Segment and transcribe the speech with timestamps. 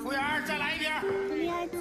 [0.00, 0.88] 服务员，再来一瓶。
[1.28, 1.76] とりあえず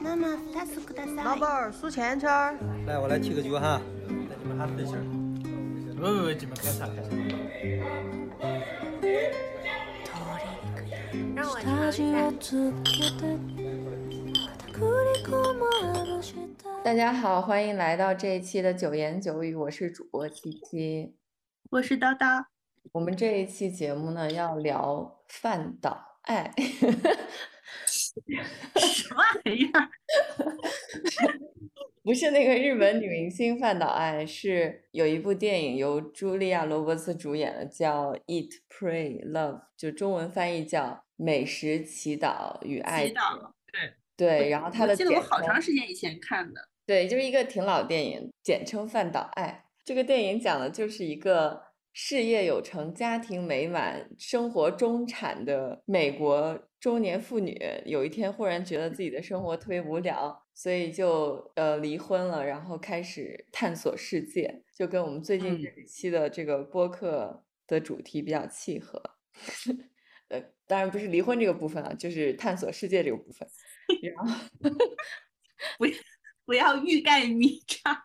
[0.00, 2.56] 生2つください老板儿数钱圈儿。
[2.86, 3.80] 来，我来提个酒哈，
[4.28, 5.02] 带你们哈对气儿。
[6.00, 7.10] 喂喂喂，你们干啥干啥？
[11.34, 12.32] 让我尝一下。
[16.84, 21.14] 大家好，欢迎来到这一期的九言九语，我是主播七七。
[21.70, 22.44] 我是叨叨，
[22.91, 26.53] 我们这一期节目呢，要聊饭岛爱。
[27.87, 29.89] 什么玩意儿？
[32.03, 40.83] 不是那个日本女明星饭岛爱，是有一部电影由茱莉亚·罗伯茨主演的，叫《Eat, Pray, Love》，就中文翻译叫
[41.15, 43.13] 《美食、祈祷与爱祈》。
[43.17, 46.69] 祷，对对，然后它的我记得我好长时间以前看的。
[46.85, 49.63] 对，就是一个挺老电影，简称《饭岛爱》。
[49.85, 51.61] 这个电影讲的就是一个
[51.93, 69.01] 事业有成、家庭美满、生活中产的美国中年妇女，有一天忽然觉得自己的生活特别无聊，所以就呃离婚了，然后开始探索世界，就跟我们最近这嗯一期的这个播客的主题比较契合。
[70.29, 73.47] 呃，当然不是离婚这个部分啊，就是探索世界这个部分。
[74.01, 74.49] 然后
[75.77, 75.85] 不。
[76.45, 78.03] 不要欲盖弥彰。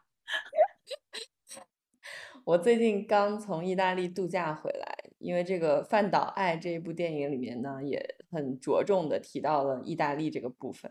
[2.48, 10.90] 我最近刚从意大利度假回来，因为这个《饭岛爱》这一部电影里面呢，也很着重的提到了意大利这个部分。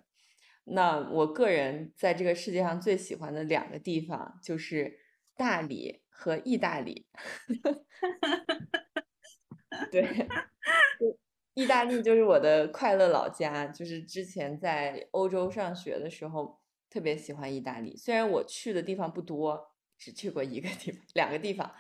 [0.66, 5.00] 那我个人在这个世界上最喜欢的两个地方就是
[5.36, 7.08] 大理和意大利。
[9.90, 10.28] 对，
[11.56, 17.98] 意大利就是我的快乐老家，就是之前在欧洲上学的时候特别喜欢意大利。
[17.98, 21.72] 虽然我去的地方不多，只去过一个地方、 两个地方，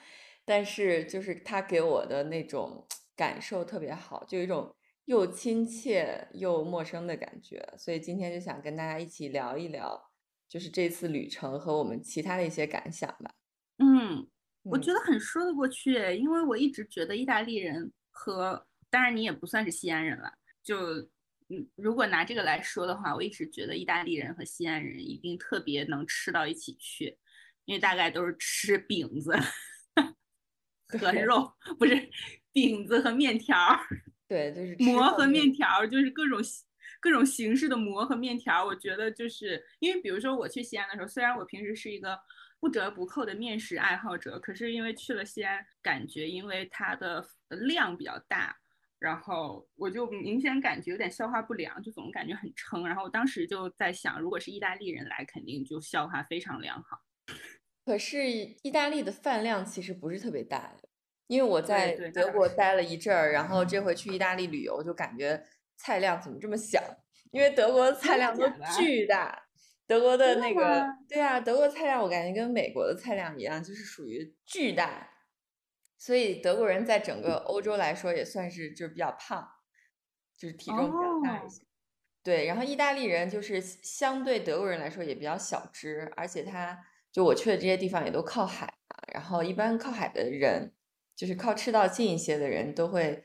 [0.46, 7.68] 但是就是它给我的那种感受特别好，就有一种又亲切又陌生的感觉。
[7.78, 10.11] 所以今天就想跟大家一起聊一聊，
[10.50, 13.33] 就是这次旅程和我们其他的一些感想吧。
[13.77, 14.27] 嗯，
[14.64, 20.33] 我嗯觉得很说得过去，因为我一直觉得意大利人和，当然你也不算是西安人了，
[20.64, 20.77] 就
[21.50, 27.17] 嗯，如果拿这个来说的话，我一直觉得意大利人和西安人一定特别能吃到一起去，
[27.67, 29.38] 因为大概都是吃饼子
[30.88, 32.10] 和肉，不是
[32.54, 33.78] 饼子和面条儿。
[34.26, 36.39] 对，就是馍和面面条儿，就是各种
[37.02, 38.66] 各种形式的馍和面条儿。
[38.66, 42.17] 我觉得就是因为，比如说我去西安的时候，虽然我平时是一个
[42.58, 48.58] 不折不扣的面食爱好者，可是因为去了西安，感觉因为它的量比较大，
[48.98, 52.88] 然后我就明显感觉有点消化不良，就总感觉很撑。
[52.88, 57.02] 然后我当时就在想，如果是意大利人来，肯定就消化非常良好。
[57.87, 60.75] 可是意大利的饭量其实不是特别大，
[61.27, 62.98] 因为我在德国待了一。
[62.98, 65.42] 阵儿，然后这回去意大利旅游就感觉
[65.77, 66.83] 菜量怎么这么小？
[67.31, 68.45] 因为德国的菜量都
[68.77, 69.42] 巨大，
[69.87, 70.17] 德国？
[70.17, 75.09] 的那个对啊，德国菜量我感觉跟美国的菜量一样，就是属于巨大，
[75.97, 79.47] 所以德国人在整个欧洲来说也算是就是比较胖，
[80.37, 81.64] 就是体重比较大一哦些。
[82.21, 86.77] 对，然后意大利人就是相对德国人来说也比较小只，而且他
[87.12, 90.73] 就我去的这些地方也都靠海嘛，然后一般靠海的人，
[91.16, 93.23] 就是靠赤道近一些的人都会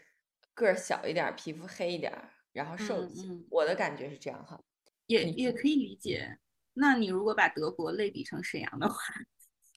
[0.55, 3.29] 个儿小一点儿，皮肤黑一点儿，然后瘦嗯一些。
[3.29, 4.63] 嗯我的感觉是这样哈。
[5.07, 6.39] 也也可以理解。
[6.75, 8.97] 那你如果把德国类比成沈阳的话，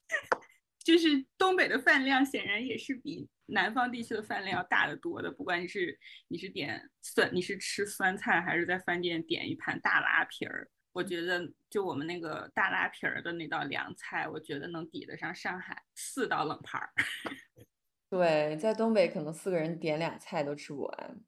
[0.82, 5.30] 就是东北的饭量显然也是比南方地区的饭量要大得多的。
[5.30, 16.90] 不管你是你是点酸，你是吃酸菜，还是在饭店点一盘大拉皮儿，我觉得就我们那个大拉皮儿的那道凉菜，我觉得能抵得上上海四道冷盘儿。
[18.08, 21.20] 对，在东北可能四个人点俩菜都吃不完，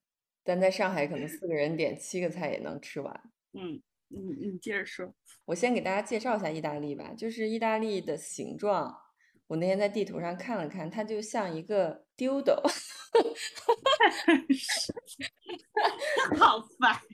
[0.42, 3.30] 但在上海可能四个人点七个菜也能吃完。
[3.52, 5.14] 嗯，你你接着说。
[5.44, 8.98] 我先给大家介绍一下意大利吧，就是意大利的形状，
[9.48, 12.54] 我那天在地图上看了看，它就像一个丢斗，
[16.38, 16.98] 好烦。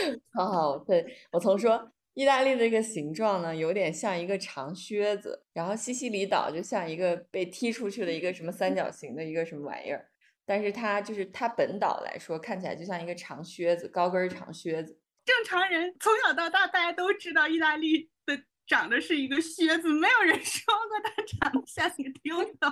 [0.32, 10.08] 好好，对，我从说，意大利的这个形状呢，有点像一个长靴子，然后西西里岛就像一个被踢出去的一个什么三角形的一个什么玩意儿，
[10.44, 14.98] 但是它就是它本岛来说，看起来就像一个长靴子，高跟儿长靴子。
[15.24, 22.68] 正常人从小到大，大家都知道意大利的长得是一个靴子，没有人说过它长得像一个丢斗。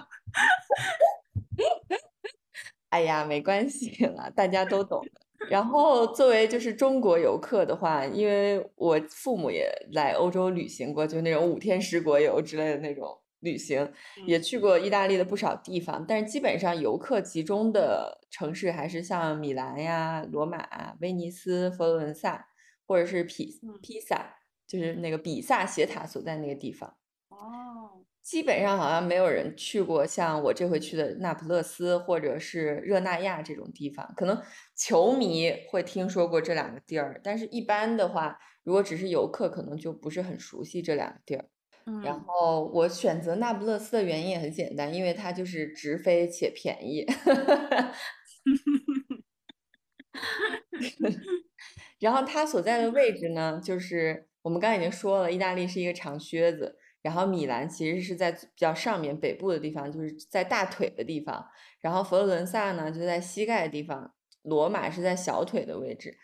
[2.90, 5.27] 哎呀，没关系啦，大家都懂的。
[5.48, 13.92] 然后作为就是中国游客的话，因为我父母也来欧洲旅行过，就那种五天十国游之类的那种旅行，
[14.26, 22.48] 也去过意大利的不少地方，但是基本上游客集中的城市还是像米兰呀、罗马、威尼斯、佛罗伦萨，
[22.84, 24.34] 或者是披披萨，
[24.66, 26.96] 就是那个比萨斜塔所在那个地方。
[27.28, 34.38] 哦，基本上好像没有人去过像我这回去的那不勒斯或者是热那亚这种地方，可能
[34.76, 41.46] 球迷会听说过这两个地儿，但是一般的话，如果只是游客，可能就不是很熟悉这两个地儿。
[42.04, 47.06] 然后我选择那不勒斯的原因也很简单，因为它就是直飞且便宜。
[51.98, 56.76] 然后它所在的位置呢，就是我们刚才已经说了，意大利是一个长靴子。
[57.08, 61.48] 然后米兰其实是在比较上面北部的地方，就是在大腿的地方。
[61.80, 64.12] 然后佛罗伦萨呢就在膝盖的地方，
[64.42, 66.18] 罗马是在小腿的位置。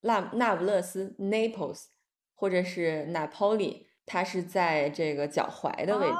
[0.00, 1.88] 那那不勒斯 （Naples）
[2.34, 6.16] 或者是 Napoli，它是在这个脚踝的位置。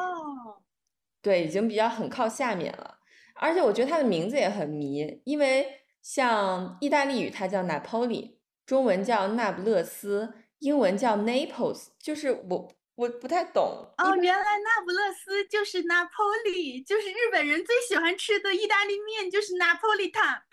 [1.23, 2.99] 对，已经比较很靠下面了。
[3.37, 5.67] 而且我觉得它的名字也很迷，因为
[6.03, 12.71] 像意大利语它叫 Napoli，中文叫那不勒斯，英文叫 Naples，就是我。
[13.01, 13.63] 我不太懂
[13.97, 20.45] 哦，原来那不勒斯就是拿破里，就是日本人最喜欢吃的意大利面，就是拿破里塔。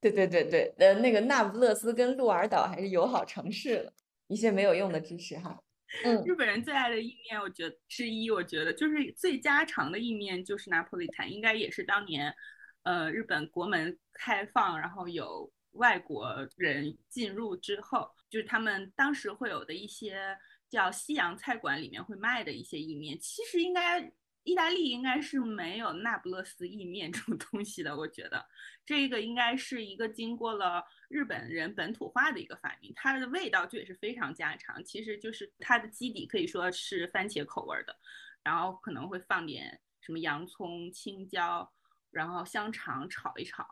[0.00, 3.92] 对对对对，呃，那个那不勒斯跟鹿儿岛还是友好城市了。
[4.26, 5.62] 一些没有用的知识哈。
[6.02, 12.34] 嗯，日本人最爱的意面，我觉得之一，我觉得就是最家常的意面就是拿破里塔，应该也是当年，
[12.82, 15.52] 呃，日本国门开放，然后有。
[15.76, 20.36] 外国人进入之后，就是他们当时会有的一些
[20.68, 23.18] 叫西洋菜馆里面会卖的一些意面。
[23.18, 24.12] 其实应该
[24.42, 27.96] 意大利应该是没有那不勒斯意面这种 东西的。
[27.96, 28.44] 我觉得
[28.84, 34.82] 这个应该是一个经过了日本人本土化的一个发明，它的味道就也是非常家常。
[34.84, 37.96] 其实就是它的基底可以说是番茄口味的，
[38.42, 41.72] 然后可能会放点什么洋葱、青椒，
[42.10, 43.66] 然后香肠炒一炒，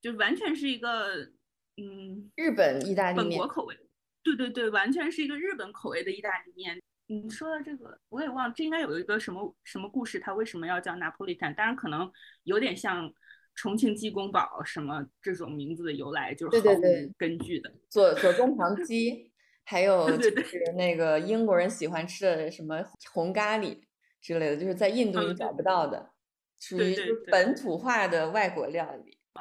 [0.00, 1.32] 就完全是一个。
[1.76, 3.76] 嗯，日本意大利面，本国口味，
[4.22, 6.80] 对对对，完全是一个日本口味的意大利面。
[7.08, 11.54] 你说的这个，我也忘，这应该有一个什么什么故事，它为什么要叫拿破 t 坦？
[11.54, 12.10] 当然可能
[12.42, 13.12] 有点像
[13.54, 16.82] 重庆鸡公煲什么这种名字的由来，就是毫无
[17.16, 17.72] 根据的。
[17.88, 19.30] 左左宗棠鸡，
[19.64, 23.80] 还有就是那个英国人喜欢吃的什么红咖喱
[24.20, 26.10] 之类的，就是在印度你找不到的，
[26.58, 26.96] 属于
[27.30, 29.16] 本土化的外国料理。
[29.34, 29.40] 哦，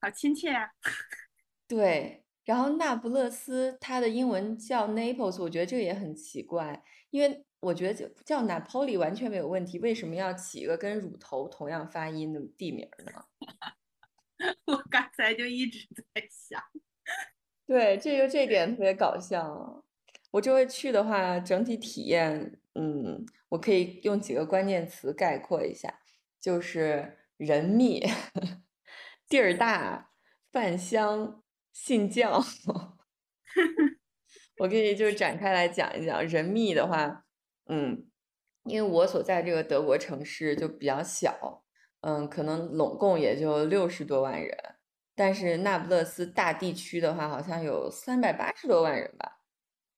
[0.00, 0.70] 好亲切啊！
[1.66, 13.12] 对，然后那不勒斯它的英文叫 Naples，我觉得这个也很奇怪，因为我觉得叫叫 Napoli 完全没有问题，为什么要起一个跟乳头同样发音的地名呢？
[14.66, 16.62] 我刚才就一直在想，
[17.66, 19.84] 对，这就这点特别搞笑。
[20.30, 25.92] 我这回去的话，整体体验，嗯，我可以用几个关键词概括一下，
[26.40, 28.06] 就是人密，
[29.28, 30.10] 地儿大，
[30.50, 31.42] 饭香。
[31.70, 32.42] 信教，
[34.58, 37.24] 我可以就展开来讲一讲人密的话，
[37.68, 38.04] 嗯，
[38.64, 41.62] 因为我所在这个德国城市就比较小，
[42.00, 44.58] 嗯，可能拢共也就六十多万人，
[45.14, 49.38] 但是那不勒斯大地区的话，好像有三百八十多万人吧，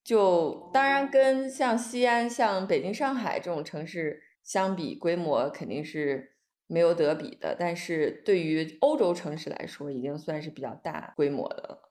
[0.04, 6.37] 就当然跟像西安、像北京、上海这种城市相比，规模肯定是。
[6.72, 11.90] 没有德比的，但是对于欧洲城市来说，已经算是比较大规模的了。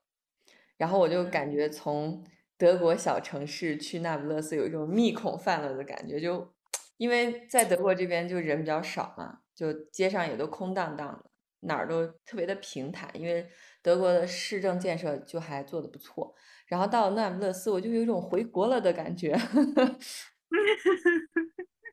[0.78, 2.24] 然后我就感觉从
[2.58, 6.54] 德国小城市去那不勒斯，有一种密孔泛滥的感觉，就
[6.96, 11.30] 因为在德国这边就人比较少嘛，就街上也都空荡荡的，
[11.68, 13.46] 哪儿都特别的平坦，因为
[13.82, 16.34] 德国的市政建设就还做的不错。
[16.68, 19.38] 然后到那不勒斯，我就有一种回国了的感觉。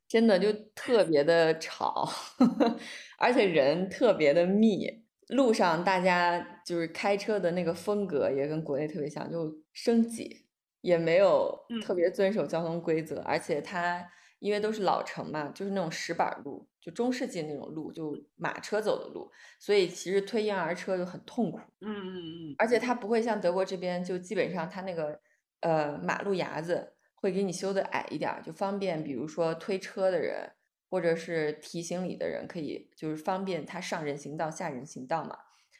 [0.08, 2.08] 真的就特别的吵，
[3.18, 5.04] 而且人特别的密。
[5.28, 10.46] 路上大家就是开车的那个风格也跟国内特别像，就升级，
[10.82, 13.20] 也没有特别遵守交通规则。
[13.22, 14.08] 而且它
[14.38, 21.58] 因为都是老城嘛，就是那种石板路，就中世纪那种路，就马车走的路，所以其实推婴儿车就很痛苦。
[21.80, 22.14] 嗯嗯
[22.52, 22.54] 嗯。
[22.58, 25.18] 而且它不会像德国这边，就基本上它那个
[25.62, 26.92] 呃马路牙子。
[27.16, 30.52] 会给你修的矮一点，就方便，比如说推车的人
[30.88, 35.36] 或者是提行李的人，可以就是方便他上人行道、下人行道嘛。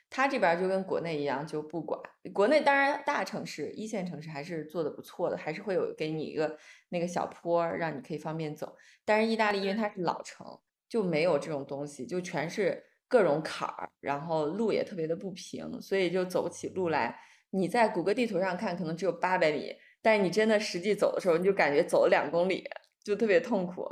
[0.09, 2.01] 他这边就跟国内一样，就不管。
[2.33, 6.57] 国内当然大城市、一线城市还是做的不错的，还是会有给你一个
[6.89, 8.77] 那个小坡，让你可以方便走。
[9.05, 10.47] 但是意大利因为它是老城，
[10.89, 17.19] 就没有这种东西，就全是各种坎儿，然后路也特别的不平，所以就走起路来。
[17.51, 19.75] 你在谷歌地图上看，可能只有八百米。
[20.07, 22.65] 但是你真的实际走的时候，你就感觉走了两公里，
[23.03, 23.85] 就特别痛苦。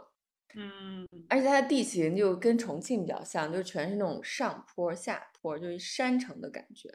[0.54, 6.88] 嗯，而且它的地形就跟重庆比较像，就全是那种上坡下坡，就是山城的感觉。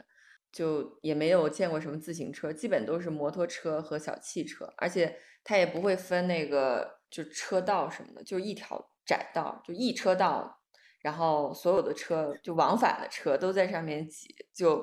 [0.53, 10.61] 就也没有见过什么自行车，基本都是摩托车和小汽车，而且它也不会分那个就车道什么的，就一条窄道，就一车道，
[11.01, 14.81] 然后所有的车就往返的车都在上面挤，就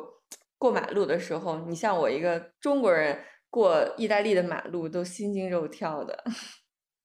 [0.59, 3.19] 过马路的时候，你像我一个中国人
[3.51, 6.25] 过意大利的马路都心惊肉跳的。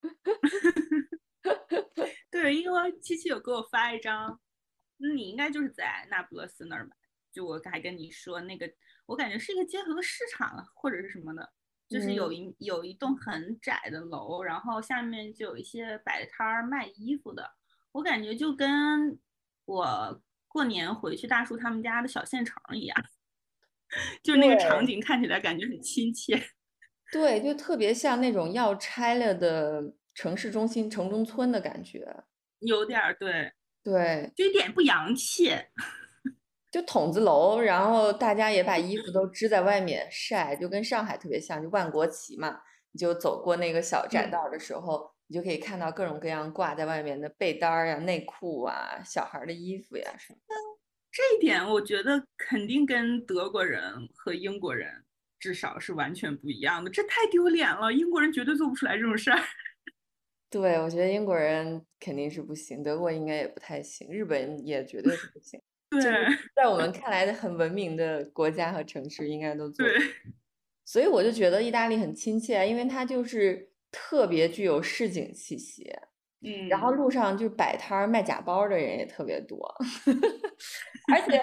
[2.30, 4.38] 对，因为七七有给我发一张，
[5.14, 6.90] 你应该就是在那不勒斯那儿买。
[7.30, 8.70] 就我还跟你说那个，
[9.06, 11.50] 我感觉是一个街头的市场或者是什么的，
[11.88, 17.48] 就是有一有一栋很窄的楼，然后下面就有一些摆摊儿卖衣服的。
[17.92, 19.18] 我感觉就跟
[19.64, 23.04] 我过年回去大叔他们家的小县城一样，
[24.22, 26.40] 就那个场景看起来感觉很亲切。
[27.12, 29.82] 对，就特别像那种要拆了的
[30.14, 32.24] 城市中心城中村的感觉，
[32.60, 35.52] 有点儿对对，就一点不洋气。
[36.72, 42.60] 就筒子楼，然后大家也把衣服都支在外面晒，就跟上海特别像，就万国旗嘛。
[42.92, 50.38] 你就走过那个小窄道的时候，你就可以看到各种各样挂在外面的被单儿呀、内裤啊、小孩的衣服呀什么。
[51.12, 54.90] 这一点我觉得肯定跟德国人和英国人
[55.38, 57.92] 至少是完全不一样的，这太丢脸了。
[57.92, 59.38] 英国人绝对做不出来这种事儿。
[60.48, 65.60] 对，我觉得英国人肯定是不行，德国应该也不太行，日本也绝对是不行。
[65.90, 66.02] 对，
[66.54, 69.86] 在我们看来的很文明的国家和城市，应该都做。
[69.86, 69.94] 对，
[70.86, 75.90] 所以我就觉得意大利很亲切，因为它就是特别具有市井气息。
[76.44, 79.58] 嗯，然后路上就摆摊儿卖假包的人也特别多，
[81.12, 81.40] 而且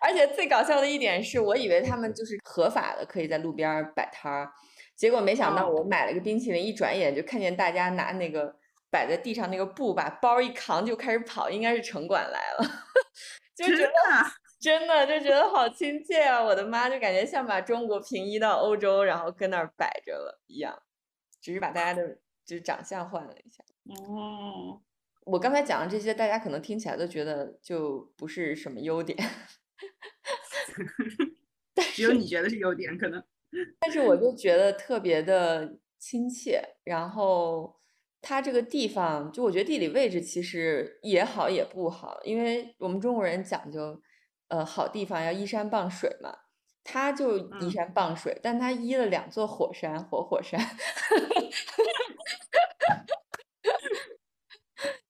[0.00, 4.50] 而且最搞笑的一点是我以为他们就是合法的，可以在路边摆摊儿，
[4.96, 8.56] 结果没想到我买了个冰淇淋，一转眼就看见大家拿那个
[8.90, 12.64] 摆在地上那个布，把包一扛就开始跑，应该是城管来了。
[13.54, 13.90] 就觉得
[14.60, 16.42] 真的就觉得好亲切啊！
[16.42, 20.80] 我的妈，就感觉像把中国平移到欧洲，然后跟那儿摆着了一样，
[21.42, 23.62] 只是把大家的就是长相换了一下。
[23.88, 24.80] 哦，
[25.24, 29.18] 我刚才讲的这些，大家可能听起来都觉得就不是什么优点，
[31.94, 33.22] 只有你觉得是优点可能。
[33.80, 37.76] 但是我就觉得特别的亲切，然后。
[38.20, 44.02] 它这个地方，就我觉得地理位置其实也好也不好，因为我们中国人讲究，
[44.48, 46.36] 呃，好地方要依山傍水嘛。
[46.82, 50.60] 它就依山傍水，但它依了两座火山，活火山。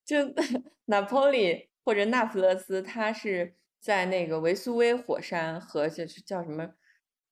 [0.09, 0.17] 就
[0.87, 6.67] 拿破里或者那不勒斯，它是在那个维苏威火山和就是叫什么，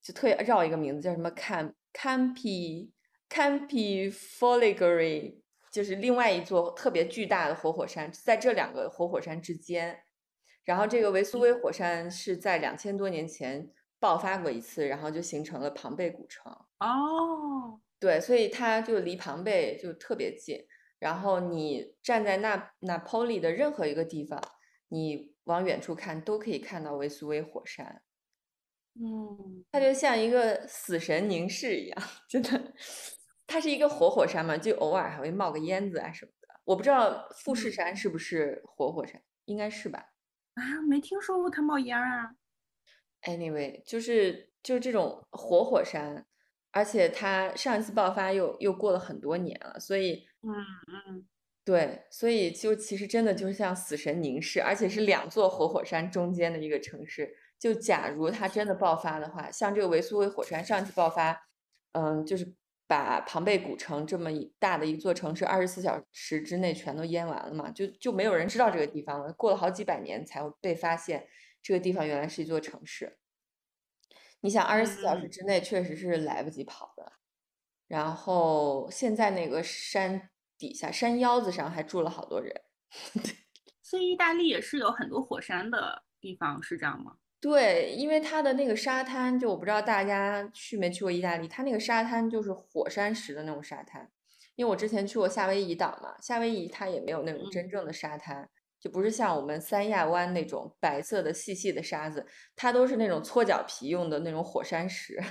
[0.02, 2.90] 就特别绕一个名字，叫什么 Camp Campi
[3.30, 5.40] Campi Foliguri。
[5.72, 9.98] 就是另外一座特别巨大的活火山，在这两个活火山之间，
[10.64, 16.50] 然后这个维苏威火山是在两千多年前爆发过一次，然后就形成了庞贝古城。
[16.80, 20.66] 哦，对，所以它就离庞贝就特别近。
[20.98, 24.40] 然后你站在那那 l 里的任何一个地方，
[24.88, 28.02] 你往远处看都可以看到维苏威火山。
[28.94, 32.72] 嗯，它就像一个死神凝视一样， 真的。
[33.46, 36.48] 它是一个活火山嘛，就偶尔还会冒个烟子啊什么的。
[36.64, 40.12] 我不知道富士山是不是活火山，应该是吧？
[40.54, 42.34] 啊，没听说过它冒烟啊。
[43.22, 46.25] Anyway，就是就是这种活火山，
[46.76, 50.52] 而且它上一次爆发又又过了很多年了，所以嗯
[50.92, 51.26] 嗯，
[51.64, 57.34] 对，所以就其实真的就是像死神凝视，而且是两座活火山中间的一个城市。
[57.58, 61.48] 就假如它真的爆发的话，像这个维苏威火山上一次爆发，
[61.92, 62.54] 嗯，就是。
[62.88, 64.30] 把庞贝古城这么
[64.60, 67.68] 大的一座城市，二十四小时之内全都淹完了嘛？
[67.72, 69.32] 就就没有人知道这个地方了。
[69.32, 71.26] 过了好几百年才会被发现，
[71.60, 73.18] 这个地方原来是一座城市。
[74.40, 77.12] 你想，二十四小时之内确实是来不及跑的。
[77.88, 82.62] 然后现在那个山底下山腰子上还住了好多人。
[83.82, 87.16] 所以意大利也是有很多火山的地方，是这样吗？
[87.40, 94.10] 对，因为它的那个沙滩，就我不知道大家去没去过意大利，它那个沙滩就是火山石的那种沙滩。
[94.56, 98.48] 因为我之前去过夏威夷岛嘛，夏威夷它也没有那种真正的沙滩，
[98.86, 102.24] 就不是像我们三亚湾那种白色的细细的沙子，
[102.54, 105.20] 它都是那种搓脚皮用的那种火山石。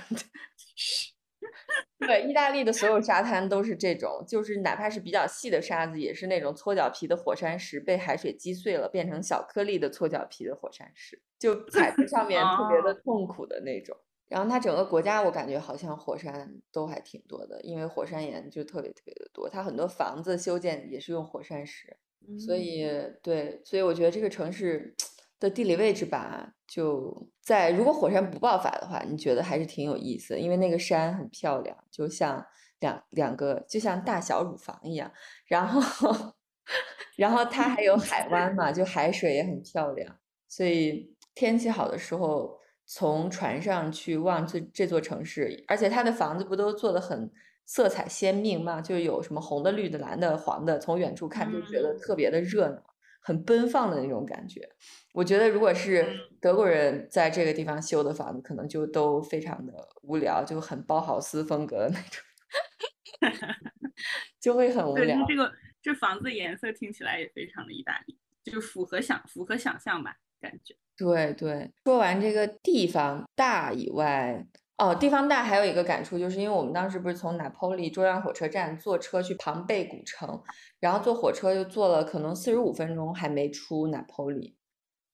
[2.00, 13.96] 对，意大利的所有沙滩都是这种，就是哪怕是比较细的沙子，也是那种搓脚皮的火山石，被海水击碎了，变成小颗粒的搓脚皮的火山石，就踩在上面特别的痛苦的那种。
[14.28, 19.48] 然后它整个国家我感觉好像火山都还挺多的，因为火山岩就特别特别的多。
[19.48, 21.96] 它很多房子修建也是用火山石，
[22.38, 22.86] 所以
[23.22, 24.94] 对，所以我觉得这个城市
[25.38, 32.44] 的地理位置吧，就在如果火山不爆发的话，你觉得还是挺有意思的，因为那个山很漂亮，就像
[32.80, 35.10] 两两个就像大小乳房一样，
[35.46, 36.34] 然后
[37.16, 40.18] 然后它还有海湾嘛，就海水也很漂亮，
[40.48, 42.58] 所以天气好的时候。
[42.88, 47.28] 从船上去望这这座城市，而且它的房子不都做的很
[47.66, 48.80] 色彩鲜明嘛？
[48.80, 52.82] 就有什么红的、绿的、蓝的、黄的，从远处看就觉得特别的热闹，
[53.20, 54.68] 很奔放的那种感觉。
[55.12, 56.06] 我觉得如果是
[56.40, 62.22] 德国人在这个地方修的房子，可能就都非常的无聊，就很包豪斯风格的那种，
[64.40, 65.18] 就会很无聊。
[65.26, 70.76] 这个这房子颜色听起来也非常的意大利，就是符合想符合想象吧，感觉。
[70.96, 74.46] 对对，说完这个地方大以外，
[74.78, 80.42] 哦，地方大还有一个感触，就是因为我们当时不是从拿坡里中央火车站坐车去庞贝古城，
[80.78, 84.58] 然后坐火车就坐了可能四十五分钟还没出拿坡里，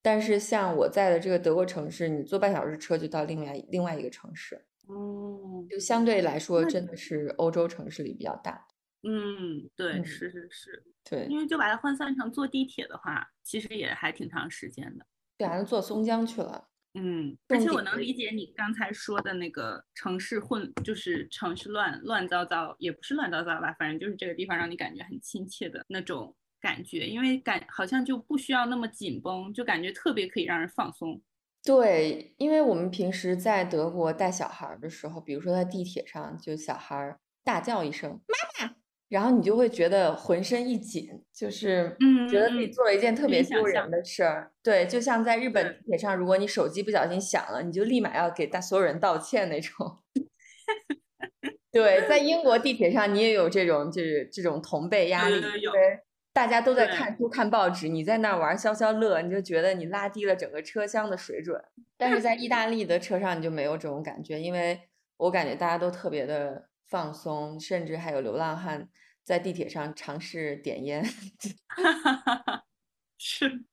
[0.03, 8.67] 但是像我在的这个德国城市，你坐半小时车就到另外另外一个城市，哦，就相对来说真的是欧洲城市里比较大。
[9.05, 15.07] 嗯，对，是是是，对，因为就把它换算成坐地铁的话，其实也还挺长时间的。
[15.39, 16.69] 对，坐松江去了。
[16.95, 31.23] 嗯，而且我能理解你刚才说的那个城市混，就是城市乱乱糟糟，也不是乱糟糟吧，反正就是这个地方让你感觉很亲切的那种感觉，因为感好像就不需要那么紧绷，就感觉特别可以让人放松。
[31.65, 38.21] 对，因为我们平时在德国带小孩的时候，比如说在地铁上，就小孩大叫一声
[38.61, 38.75] “妈妈”。
[39.13, 41.95] 然后你就会觉得浑身一紧，就是
[42.31, 44.51] 觉得自己做了一件特别丢人的事儿。
[44.63, 49.99] 对，就像在日本地铁上，如果你手机不小心响了，你就立马要给大所有人道歉那种。
[51.71, 56.01] 对，在英国地铁上，你也有这种就是这种同辈压力，因为
[56.33, 61.63] 大家都在看书看报纸，你在那儿玩消消乐，你就觉得你拉低了整个车厢的水准。
[61.99, 64.81] 但是在意大利的车上，你就没有这种感觉，因为
[65.19, 68.89] 我感觉大家都特别的放松，甚至还有流浪汉。
[69.25, 71.05] 在地铁上尝试点烟，
[73.19, 73.65] 是，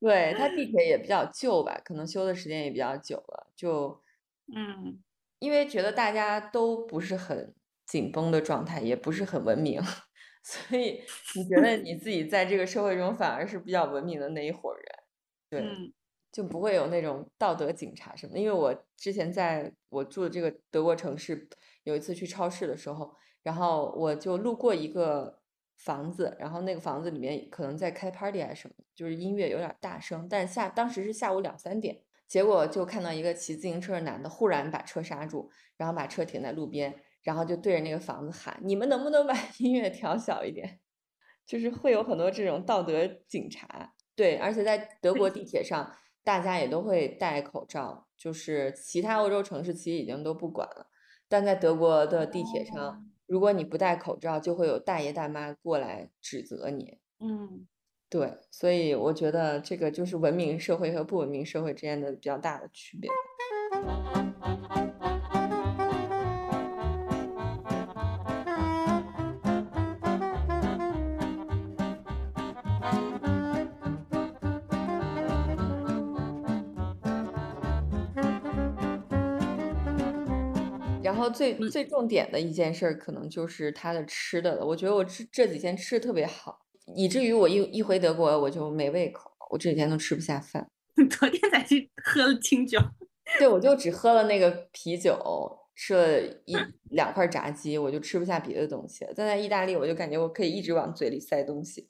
[0.00, 4.02] 对他地铁也比较旧吧，可能修的时间也比较久了，就，
[4.54, 5.02] 嗯，
[5.40, 7.54] 因为觉得大家都不是很
[7.86, 9.80] 紧绷的状态，也不是很文明，
[10.44, 11.02] 所以
[11.34, 14.84] 你觉得你自己在这个社会中反而是比较文明的那一伙人，
[15.50, 15.78] 对，
[16.32, 18.38] 就不会有那种道德警察什么。
[18.38, 21.48] 因为我之前在我住的这个德国城市，
[21.84, 23.14] 有一次去超市的时候。
[23.46, 25.38] 然后我就路过一个
[25.76, 30.26] 房子，然后那个房子里面可能在开 party 还是什么，就是音乐有点大声。
[30.28, 40.80] 但下当时是下午两三点，结果就看到一个骑自行车的男的忽然把车刹住，然后把车停在路边，然后就对着那个房子喊：“你们能不能把 音乐调小一点？”
[41.46, 43.94] 就是会有很多这种道德警察。
[44.16, 50.88] 对，而且在德国地铁上，大家也都会戴口罩，就是其他欧洲城市其实已经都不管了，
[51.28, 53.08] 但在德国的地铁上。
[53.26, 56.98] 如果你不戴口罩，就会有大爷大妈过来指责你。
[57.18, 57.66] 嗯，
[58.08, 63.10] 对，所以我觉得这个就是文明社会和不文明社会之间的比较大的区别。
[81.16, 84.64] 后最最重点的一件事儿，可能就是他的吃的了。
[84.64, 86.58] 我觉得我这这几天吃的特别好，
[86.94, 90.68] 以至于我一一回德国我就没胃口，我这几天都吃不下饭。
[91.10, 92.78] 昨天才去喝了清酒，
[93.38, 95.18] 对，我就只喝了那个啤酒，
[95.74, 96.56] 吃了一
[96.90, 99.06] 两块炸鸡，我就吃不下别的东西。
[99.14, 101.86] 但在意大利，我就感觉我可以一直往嘴里塞东西，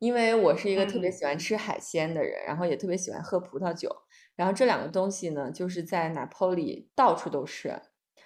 [0.00, 3.88] 因为我是一个特别喜欢吃海鲜的人，然后也特别喜欢喝葡萄酒，
[4.36, 7.80] 然后这两个东西呢，就是在拿坡里到处都是。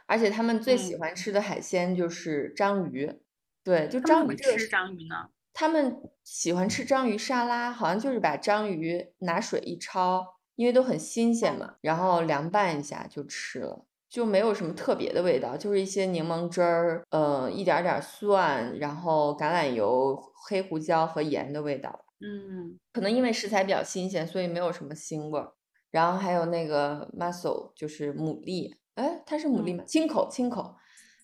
[0.06, 3.20] 而且他们最喜欢吃的海鲜就是章鱼，
[3.62, 4.36] 对，就章鱼。
[4.36, 5.30] 吃章鱼呢？
[5.52, 10.22] 他们喜欢吃章鱼沙拉，好像就是把章鱼拿水一焯，
[10.54, 22.04] 因为都很新鲜嘛，然后凉拌一下就吃了，就没有什么特别的味道，就是一些柠檬汁儿，呃，一点点蒜，然后橄榄油、黑胡椒和盐的味道。
[22.20, 25.52] 嗯，可能因为食材比较新鲜，所以没有什么腥味儿。
[25.90, 28.74] 然后还有那个 muscle，就是牡蛎。
[28.96, 29.84] 哎，它是牡蛎吗？
[29.86, 30.74] 青口，青口，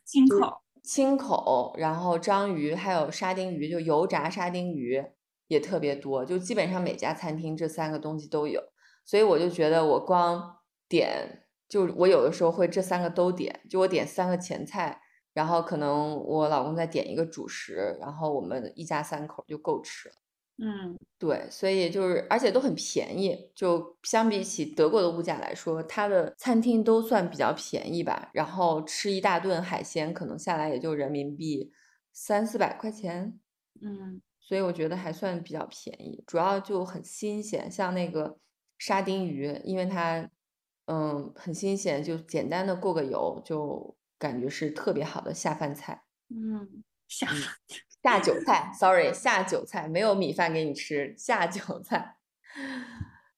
[0.04, 1.74] 青口，青口。
[1.78, 5.02] 然后章鱼，还有沙丁鱼，就油炸沙丁鱼
[5.48, 6.22] 也特别多。
[6.22, 8.62] 就基本上每家餐厅这三个东西都有，
[9.06, 15.00] 所以我就觉得我光点就我有的时候会这三个都点，就我点三个前菜，
[15.32, 20.14] 然后可能我老公再点一个主食，然后我们一家三口就够吃了。
[20.64, 28.30] 嗯，对，所以就是而且都很便宜，就相比起德国的物价来说，它的餐厅都算比较便宜吧。
[28.32, 31.72] 然后吃一大顿海鲜，可能下来也就人民币
[32.12, 33.40] 三四百块钱。
[33.80, 38.38] 嗯，所以我觉得还算比较便宜，主要就很新鲜，像那个
[38.78, 40.30] 沙丁鱼，因为它
[40.86, 46.04] 嗯很新鲜，就简单的过个油，就感觉是特别好的下饭菜。
[46.28, 47.34] 嗯，下嗯
[48.02, 52.16] 下酒菜，sorry，下酒菜没有米饭给你吃，下酒菜。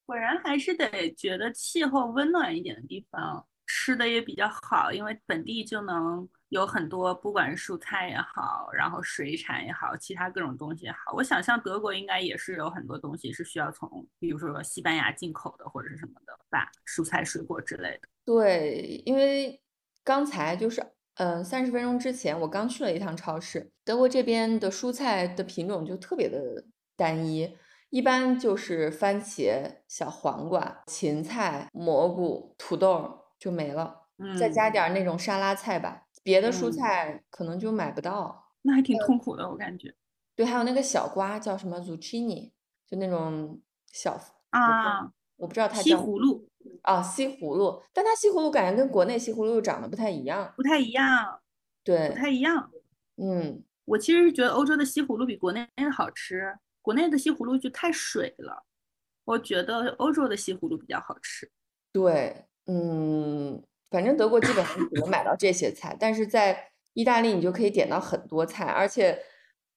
[0.06, 11.12] 果然还是得觉得气候温暖一点的地方吃的也比较好，因为本地就能有很多，不管是蔬菜也好，然后水产也好，其他各种东西也好。
[11.14, 18.08] 我想象德国应该也是有很多东西是需要从，比如说西班牙进口的或者是什么的吧，蔬菜水果之类的。
[18.24, 19.60] 对，因为
[20.02, 26.64] 刚才就是，嗯、呃，三十分钟之前我刚去了一趟超市，德国这边的蔬菜的品种就特别的
[26.96, 27.56] 单一，
[27.90, 38.52] 一般就是番茄、小黄瓜、芹菜、蘑菇、土豆就没了，再加嗯点儿那种沙拉菜吧，别的蔬嗯菜可能就买不到。
[38.62, 39.94] 那还挺痛苦的，我感觉
[40.34, 42.50] 对，还有那个小瓜叫什么 zucchini，
[42.88, 43.60] 就那种
[43.92, 44.18] 小，
[44.50, 46.43] 啊，我不知道它西叫葫芦
[46.84, 50.52] 啊西葫芦，但它西葫芦感觉跟国内西葫芦又长得不太一样。
[50.56, 51.40] 不太一样，
[51.82, 52.70] 对不，太一样。
[53.16, 58.64] 嗯，我其实是觉得欧洲的西葫芦比国内的好吃，国内的西葫芦就太水了。
[59.24, 61.50] 我觉得欧洲的西葫芦比较好吃。
[61.92, 69.18] 对，嗯，反正德国基本上只能买到这些菜，但是在意大利你就可以点到很多菜，而且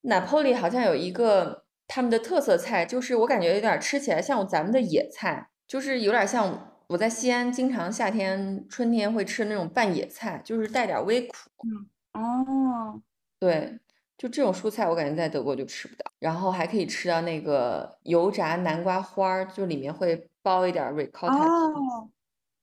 [0.01, 11.35] 拿坡里好像有一个他们的特色菜，就是我感觉有点儿吃起来像咱们的野菜，就是有点儿像我在西安经常夏天、春天会吃那种拌野菜，就是带点儿微苦。
[11.63, 13.01] 嗯哦，
[13.39, 13.77] 对，
[14.17, 16.11] 就这种蔬菜，我感觉在德国就吃不到。
[16.19, 21.45] 然后还可以吃到那个油炸南瓜花儿，就里面会包一点儿 ricotta。
[21.45, 22.09] 哦，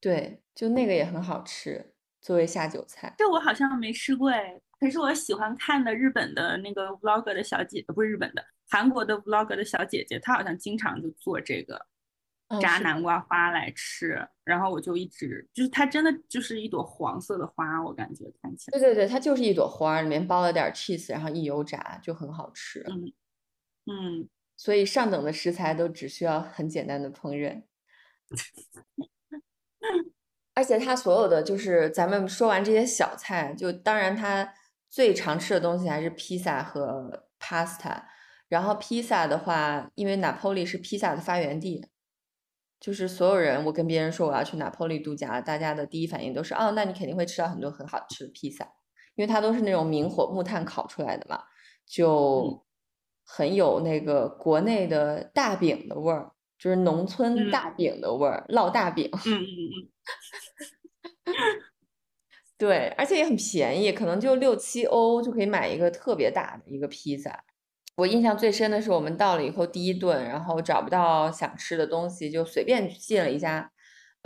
[0.00, 3.14] 对，就那个也很好吃，作为下酒菜。
[3.18, 4.58] 这我好像没吃过哎。
[4.80, 11.84] 可是我喜欢看的日本的那个 vlog 的小姐，不是日本的，韩国的 vlog 的小姐姐，她好像经常就做这个哦，
[12.60, 22.84] 炸南瓜花来吃，然后我就一直就是它真的就是一朵黄色的花，我感觉看起来，对对对，它就是一朵花儿，里面包了点儿 cheese，然后一油炸，就很好吃。
[22.88, 23.12] 嗯
[23.86, 27.62] 嗯，所以上等的食材都只需要很简单的烹饪。
[30.54, 34.54] 而且它所有的就是咱们说完这些小菜，就当然它
[34.88, 38.04] 最常吃的东西还是披萨和 pasta。
[38.48, 41.84] 然后披萨的话，因为 napoli 是披萨的发源地，
[42.84, 48.62] 就是所有人，我跟别人说我要去拿坡里度假，大家的第一反应都是哦，那你肯定会吃到很多很好吃的披萨，
[49.14, 51.42] 因为它都是那种明火木炭烤出来的嘛，
[51.86, 52.62] 就
[53.24, 59.08] 很有那个国内的大饼的味儿，就是农村大饼的味儿，烙大饼。
[59.24, 59.48] 嗯嗯
[61.24, 61.34] 嗯
[62.58, 67.44] 对，而且也很便宜，可能就六七欧就可以买一个特别大的一个披萨。
[67.96, 73.70] 我印象最深的是我们到了以后第一顿，然后找不到想吃的东西，就随便进了一家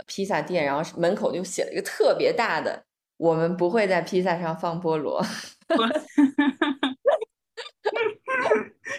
[0.07, 2.85] 披萨店，然后门口就写了一个特别大的
[3.17, 5.23] “我们不会在披萨上放菠萝”。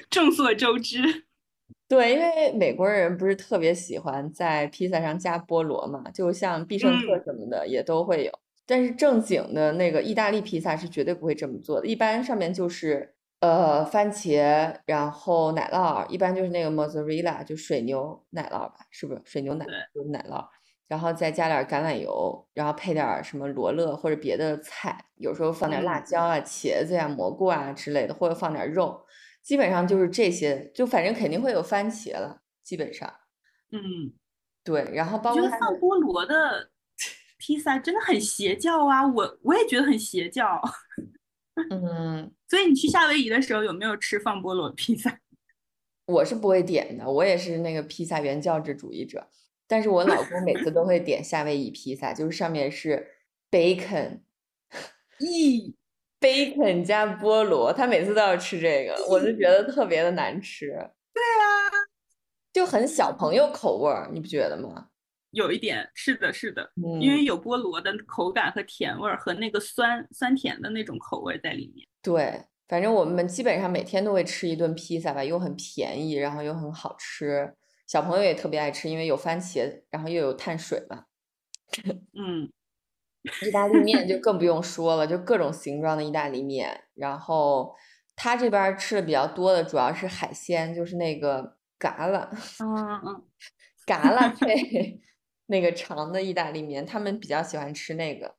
[0.08, 1.24] 众所周知，
[1.88, 8.32] 对，因为美国人不是特别喜欢在披萨上加菠萝嘛，就像必胜客嗯什么的也都会有。
[8.66, 19.20] 但是正经的那个意大利披萨是绝对不会这么做的，一般上面就是呃番茄，然后奶酪，一般就是那个 mozzarella，就水牛奶酪吧，是不是？
[19.24, 20.46] 水牛奶对就是奶酪，
[20.88, 29.04] 然后再加点橄榄油，然后配点什么罗勒或者别的菜，有时候放点辣嗯椒啊、茄子呀、蘑菇啊之类的，或者放点肉。
[29.42, 33.10] 基本上就是这些，就反正肯定会有番茄了，基本上
[33.72, 34.12] 嗯，
[34.62, 34.90] 对。
[34.92, 36.68] 然后包我觉得放菠萝的
[37.38, 39.06] 披萨真的很邪教啊！
[39.06, 40.60] 我我也觉得很邪教。
[41.70, 45.20] 嗯，所以你去夏威夷的时候有没有吃放菠萝披萨？
[46.06, 49.28] 我是不会点的，我也是那个披萨原教旨主义者，
[49.68, 53.06] 但是我老公每次都会点夏威夷披萨，就是上面是
[53.52, 54.22] bacon。
[55.20, 55.72] 咦
[56.18, 60.66] ，bacon 加菠萝，他每次都要吃这个，我就觉得特别的难吃。
[61.14, 61.70] 对啊，
[62.52, 64.88] 就很小朋友口味儿，你不觉得吗？
[65.30, 71.86] 有一点是的，是的，嗯，因为有菠萝的口感和甜味儿和那个酸酸甜的那种口味在里面。
[72.02, 77.54] 对，反正我们基本上每天都会吃一顿披萨吧，又很便宜，然后又很好吃，
[77.86, 81.04] 小朋友也特别爱吃，因为有番茄，然后又有碳水嘛。
[82.14, 82.50] 嗯，
[83.46, 86.84] 意大利面就更不用说了，就各种形状的意大利面。
[86.94, 87.74] 然后
[88.16, 93.24] 他这边吃的比较多的主要是海鲜，就是那个嘎啦，嗯嗯，
[93.86, 95.00] 嘎啦配
[95.50, 98.36] 那个长的意大利面，他们比较喜欢吃那个，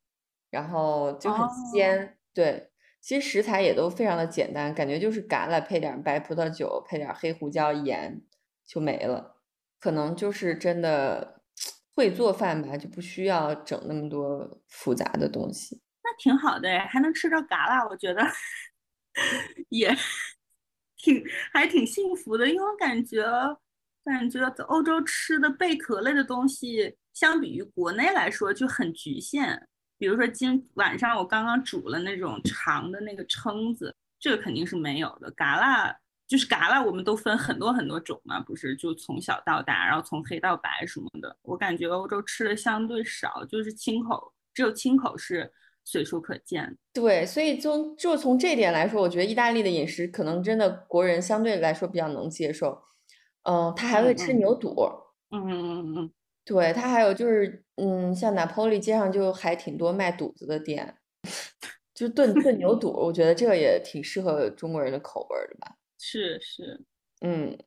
[0.50, 2.18] 然后就很鲜。
[2.34, 2.72] 对，
[3.02, 8.22] 其实食材也都非常的简单，感觉就是嘎啦配点白葡萄酒，配点黑胡椒盐
[8.66, 9.36] 就没了。
[9.78, 11.42] 可能就是真的
[11.94, 15.82] 会做饭吧，就不需要整那么多复杂的东西。
[16.04, 18.22] 那挺好的还能吃着嘎啦，我觉得
[19.68, 19.94] 也
[20.96, 21.22] 挺
[21.52, 23.22] 还挺幸福的，因为我感觉
[24.06, 29.68] 感觉在欧洲吃的贝壳类的东西，相比于国内来说就很局限。
[29.98, 35.30] 比如说今晚上我刚刚煮了那种长的那个蛏子，这个肯定是没有的。
[35.32, 35.96] 嘎啦
[36.28, 41.38] 就是嘎啦，我们都分很多很多种嘛，不是就从小到大，然后从黑到白什么的。
[41.44, 45.52] 我感觉欧洲吃的相对少，就是清口，只有清口是
[45.84, 46.78] 随处可见。
[46.94, 52.82] 对，所以从就从这点来说，我觉得意大利的饮食可能真的国人相对来说比较能接受。
[53.44, 54.74] 嗯，他还会吃牛肚。
[55.32, 56.12] 嗯嗯嗯嗯。
[56.44, 60.98] 对他还有就是，嗯，像拿坡里街上就还挺多卖肚子的店，
[61.94, 65.76] 就炖炖牛 肚，我觉得这个也挺适合中国人的口味的吧。
[66.00, 66.82] 是是，
[67.22, 67.58] 嗯，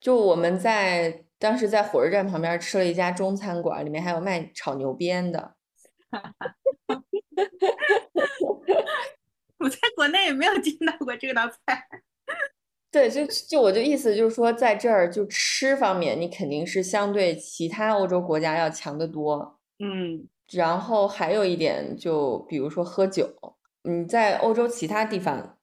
[0.00, 5.56] 就我们在当时在火车站旁边吃了一家中餐馆，里面还有卖炒牛鞭的。
[9.58, 11.88] 我在国内也没有见到过这道菜。
[12.92, 19.58] 对，就就我就意思就是说，在这儿就吃方面，你肯定是相对其他欧洲国家要强得多。
[19.78, 23.34] 嗯，然后还有一点，就比如说喝酒，
[23.84, 25.56] 你在欧洲其他地方，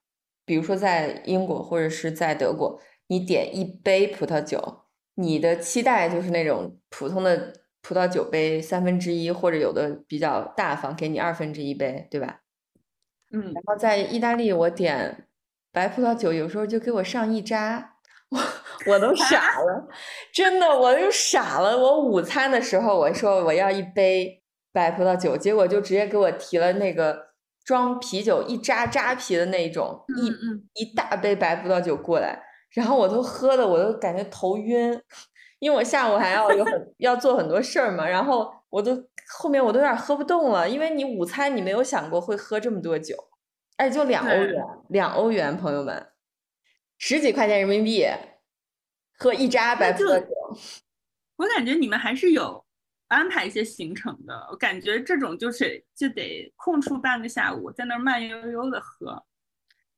[0.44, 12.42] 比如说在英国或者是在德国，你点一杯葡萄酒，你的期待就是那种普通的葡萄酒杯三分之一，或者有的比较大方，给你二分之一杯，对吧？
[13.32, 15.28] 嗯，然后在意大利，我点。
[15.71, 17.93] 白葡萄酒有时候就给我上一扎，
[18.32, 19.88] 我我都傻 了，
[20.34, 21.77] 真的我就傻了。
[21.77, 24.41] 我午餐的时候我说我要一杯
[24.73, 27.29] 白葡萄酒，结果就直接给我提了那个
[27.63, 34.99] 装啤酒一扎扎啤的那种一一大杯白葡萄酒过来，然后我都喝的我都感觉头晕，
[35.60, 38.95] 因为我下午还要有很 要做很多事儿嘛，然后我都
[39.38, 43.15] 后面我都有点喝不动了，因为你午餐你没有想过会喝这么多酒。
[43.80, 46.06] 哎，就两欧元，两欧元，朋友们，
[46.98, 48.06] 十几块钱人民币，
[49.18, 50.28] 喝一扎白葡萄酒。
[51.38, 52.65] 我感觉你们还是有
[53.08, 54.36] 安排一些行程的。
[54.52, 59.26] 我感觉这种就是就得空出半个下午，在那儿慢悠悠的喝。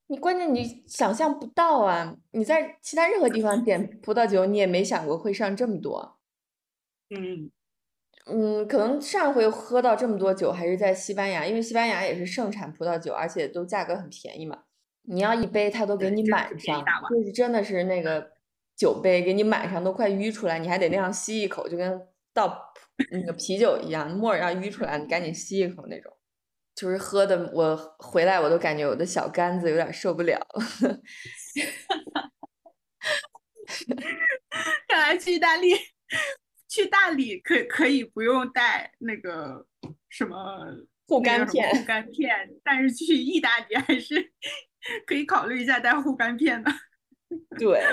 [0.05, 2.15] 你关键你想象不到啊！
[2.29, 6.19] 你在其他任何地方点葡萄酒，你也没想过会上这么多。
[7.09, 7.49] 嗯。
[8.27, 14.63] 嗯，可能上回喝到这么多酒还是在西班牙，因为西班牙也是盛产葡萄酒，而且都价格很便宜嘛。
[15.03, 18.31] 你要一杯，他都给你满上，就是真的是那个
[18.75, 22.71] 酒杯给你满上，都快淤出来，你还得那样吸一口，就跟倒
[23.11, 26.13] 那个啤酒一样，沫儿要淤出来，你赶紧吸一口那种。
[26.75, 30.99] 就是喝的，我回来我都感觉我的小杆子有点受不了了。
[34.87, 35.73] 看来去意大利。
[36.71, 39.67] 去大理可可以不用带那个
[40.07, 40.65] 什么
[41.05, 44.31] 护肝片，护肝片，但是去意大利还是
[45.05, 46.71] 可以考虑一下带护肝片的。
[47.59, 47.83] 对，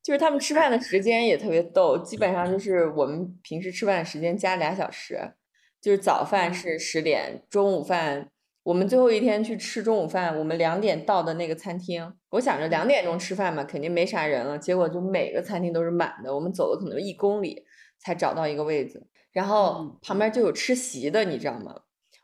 [0.00, 5.32] 就是他们吃饭的时间也特别逗，基本上就是我们平时吃饭的时间加俩小时，
[5.80, 8.30] 就是早饭是十点，中午饭
[8.62, 17.64] 我们最后一天去吃中午饭，我们两点到的那个餐厅，我想着两点钟吃饭嘛，肯定没啥人了，结果就每个餐厅都是满的，我们走了可能一公里。
[18.04, 21.74] 才找到一个位子，然后旁边就有吃席的，你知道吗？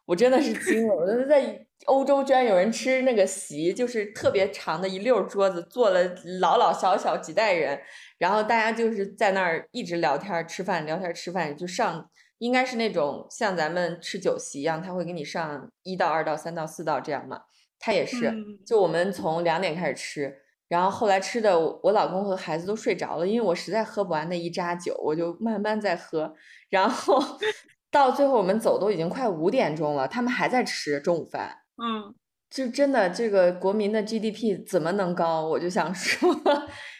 [0.04, 6.02] 我真的是惊了，我觉得在欧洲居然有人吃那个席，就是特别长的一溜桌子，坐了
[6.40, 7.80] 老老小小几代人，
[8.18, 17.42] 然后大家就是在那儿一直聊天吃饭，聊天吃饭，就上应该是那种像咱们吃酒席一样，他会给你上一道、二道、三道、四道这样嘛。
[17.78, 18.34] 他也是，
[18.66, 20.39] 就我们从两点开始吃。
[20.70, 26.32] 然后后来吃的，我老公和孩子都睡着了，因为我实在喝不完那一扎酒，我就慢慢在喝。
[26.68, 27.20] 然后
[27.90, 31.58] 到最后我们走都已经快五点钟了，他们还在吃中午饭。
[31.82, 32.14] 嗯，
[32.48, 35.44] 就真的这个国民的 GDP 怎么能高？
[35.44, 36.30] 我就想说，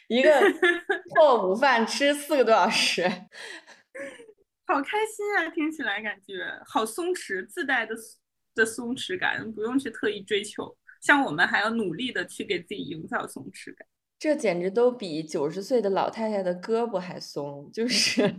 [0.08, 0.32] 一个
[1.14, 3.04] 破午饭吃四个多小时，
[4.66, 5.48] 好开心啊！
[5.54, 7.94] 听起来感觉好松弛，自带的
[8.56, 10.76] 的松弛感，不用去特意追求。
[11.00, 18.34] 像我们还要努力的去给自己营造松弛感，这简直都比九十岁的老太太的胳膊还松，就是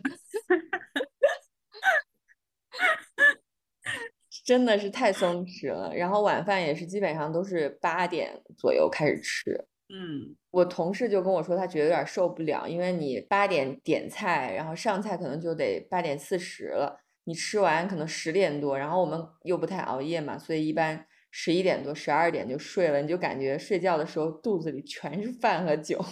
[4.45, 5.93] 真的是太松弛了。
[5.95, 9.65] 然后晚饭也是基本上都是八点左右开始吃。
[9.93, 26.05] 嗯，我同事就跟我说，他觉得有点受不了，因为你八点点菜，然后上菜可能就得八点四十了，你吃完可能十点多，然后我们又不太熬夜嘛，所以一般十一点多、十二点就睡了，你就感觉睡觉的时候肚子里全是饭和酒。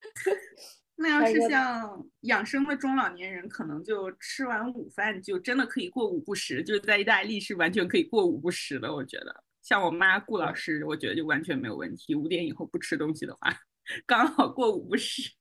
[0.98, 9.44] 那要是像养生的中老年人，可能就吃完午饭就真的可以过午不食，就是在意大利是完全可以过午不食的，我觉得。
[9.62, 12.14] 像我妈顾老师，我觉得就完全没有问题。
[12.14, 13.52] 五点以后不吃东西的话，
[14.06, 15.32] 刚好过午不食。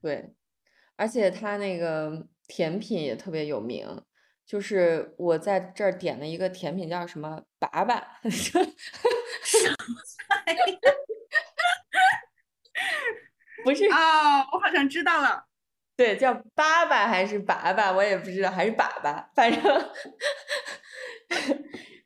[0.00, 0.32] 对，
[0.96, 3.86] 而且他那个甜品也特别有名，
[4.46, 8.02] 就是我在这儿点了一个甜品，叫什么“粑粑”。
[13.62, 15.44] 不是啊，我好像知道了。
[15.96, 19.62] 对，叫“粑粑”还是“粑粑”，我也不知道，还是“粑粑”，反正。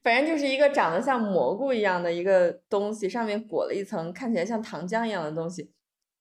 [0.03, 5.73] 反正就是一个长得像蘑菇一样的一个东西，上面裹了一层看起来像糖浆一样的东西。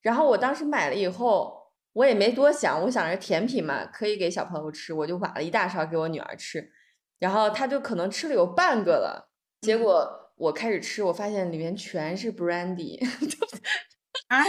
[0.02, 6.72] 然后我当时买了以后，我也没多想，我想着甜品嘛，可以给小朋友吃，我就挖了一大勺给我女儿吃。
[7.20, 9.30] 然后他就可能吃了有半个了。
[9.62, 13.00] 结果我开始吃，我发现里面全是 brandy。
[14.30, 14.44] 啊！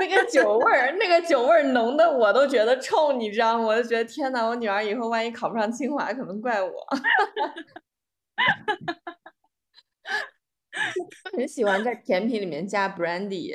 [0.00, 3.64] 那个酒味儿，那个酒味儿浓的，我都觉得臭，你知道吗？
[3.66, 6.72] 我就觉得天呐，我女儿以后万一考不上清华，可能怪我。
[11.32, 13.54] 很喜欢在甜品里面加 brandy，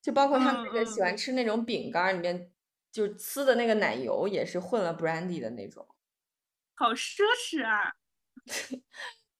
[0.00, 2.51] 就包括他们那个喜欢吃那种饼干，里面
[2.92, 5.84] 就呲的那个奶油也是混了 brandy 的那种。
[6.74, 7.94] 好奢侈啊！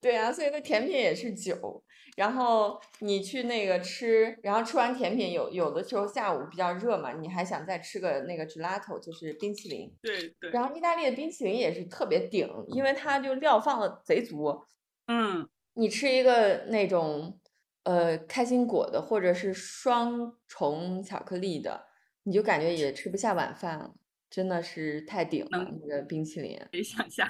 [0.00, 1.84] 对啊，所以那甜品也是酒。
[2.16, 9.94] 然后你去那个吃，然后吃完甜品，有有的时候下午比较热嘛，你还想再吃个那个 gelato，就是冰淇淋。
[10.02, 10.50] 对对。
[10.50, 14.64] 然后意大利的冰淇淋也是特别顶，因为它就料放的贼足。
[15.06, 15.48] 嗯。
[15.74, 17.40] 你吃一个那种
[17.84, 21.86] 呃开心果的，或者是双重巧克力的，
[22.24, 23.94] 你就感觉也吃不下晚饭了，
[24.30, 26.58] 真的是太顶了那个冰淇淋。
[26.70, 27.28] 可以想象。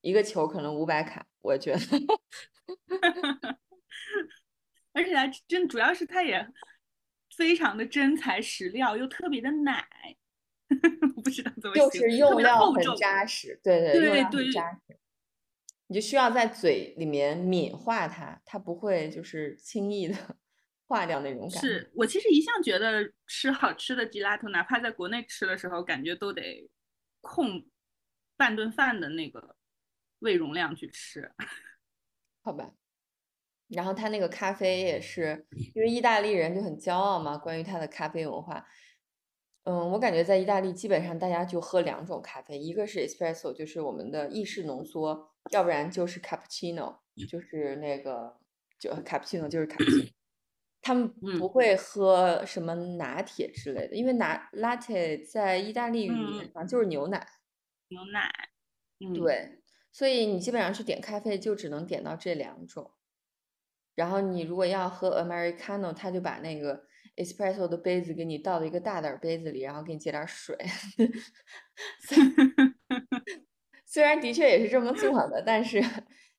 [0.00, 1.78] 一个球可能五百卡，我觉得。
[4.92, 6.46] 而且它真主要是它也
[7.36, 9.86] 非常的真材实料，又特别的奶，
[11.22, 14.98] 不知道怎么就是用料很扎实，对对对对，扎实。
[15.86, 20.16] 你就需要在嘴里面抿化它，它不会就是轻易的
[20.90, 21.60] 化掉那种感觉。
[21.60, 26.68] 是我其实一向觉得吃好吃的吉拉头，哪怕在国内吃的时候，感觉都得
[27.20, 27.64] 控
[28.36, 29.54] 半顿饭的那个
[30.18, 31.30] 胃容量去吃，
[32.42, 32.72] 好吧。
[33.68, 38.66] 然后他那个咖啡也是，因为意大利人就很骄傲嘛，关于他的咖啡文化。
[39.62, 46.98] 嗯，我感觉在意大利基本上大家就喝两种咖啡，一个是 espresso，就是我们的意式浓缩，要不然就是 cappuccino，
[47.28, 48.36] 就是那个
[48.76, 50.10] 就 cappuccino 就是 cappuccino。
[50.82, 57.26] 他们不会喝什么拿铁之类的，因为拿 latte 在意大利语里面就是牛奶。
[57.88, 58.30] 牛奶。
[59.14, 59.62] 对，
[59.92, 62.92] 所以你基本上去点咖啡就只能点到这两种。
[63.94, 66.84] 然后你如果要喝 Americano，他就把那个
[67.16, 70.56] Espresso 的杯子给你倒到一个大点儿杯子里，然后给你接点水。
[73.84, 75.82] 虽然的确也是这么做的，但是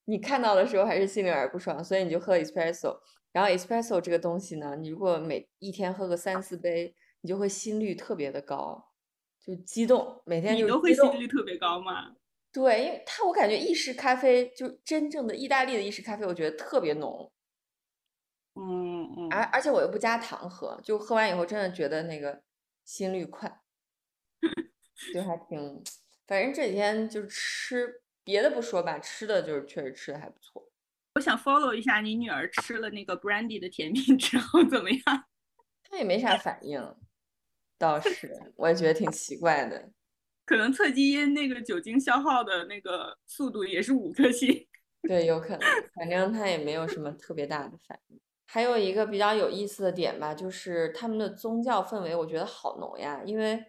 [0.06, 2.98] 你看到的时候还是心里有点不爽，所以你就喝 Espresso。
[3.32, 8.92] 然后 Espresso 这个东西呢，你如果每一天喝个三四杯，你就会心率特别的高，
[9.40, 12.16] 就激动，每天就你都会心率特别高吗？
[12.52, 17.32] 对，因为它我感觉意式咖啡就真正的意大利的意式咖啡，我觉得特别浓。
[18.56, 22.44] 嗯嗯，而而且我又不加糖喝，就喝完以后真的觉得那个
[22.84, 23.62] 心率快，
[25.14, 25.82] 就还挺，
[26.28, 30.71] 反正这几天就吃别的不说吧，吃的就是确实吃的还不错。
[31.16, 35.02] 我想 follow 一下你女儿吃了那个 brandy 的甜品之后怎么样？
[35.84, 36.82] 她也没啥反应，
[37.78, 39.92] 倒是我也觉得挺奇怪的。
[40.46, 44.68] 可能测基因那个酒精消耗的那个速度也是五颗星。
[45.04, 45.60] 对，有可能，
[45.96, 48.20] 反正她也没有什么特别大的反应。
[48.46, 53.22] 还有一个比较有意思的点吧，就是他们的宗教氛围，我觉得好浓呀。
[53.26, 53.62] 因为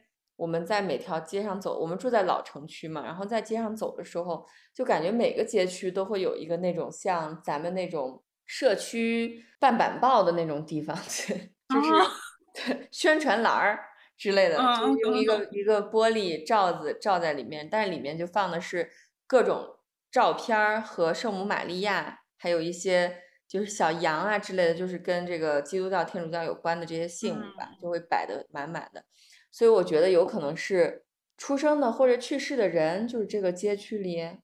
[0.43, 11.51] 我们在每条街上走，我们住在老城区嘛，然后在街上走的时候，就感觉每个街区都会有一个那种像咱们那种社区办板报的那种地方，就是
[12.67, 13.79] 对宣传栏儿
[14.19, 18.91] 之类的，就用一个一个玻璃罩子罩在里面，但是里面就放的是
[19.29, 19.77] 各种
[20.11, 23.23] 照片和圣母玛利亚，还有一些。
[23.49, 29.05] 就是小羊啊之类的，就是跟这个基督教、天主教有关的这些信物吧，就会摆的满满的。
[29.53, 31.05] 所以我觉得有可能是
[31.37, 34.39] 出生的或者去世的人就是这个街区里。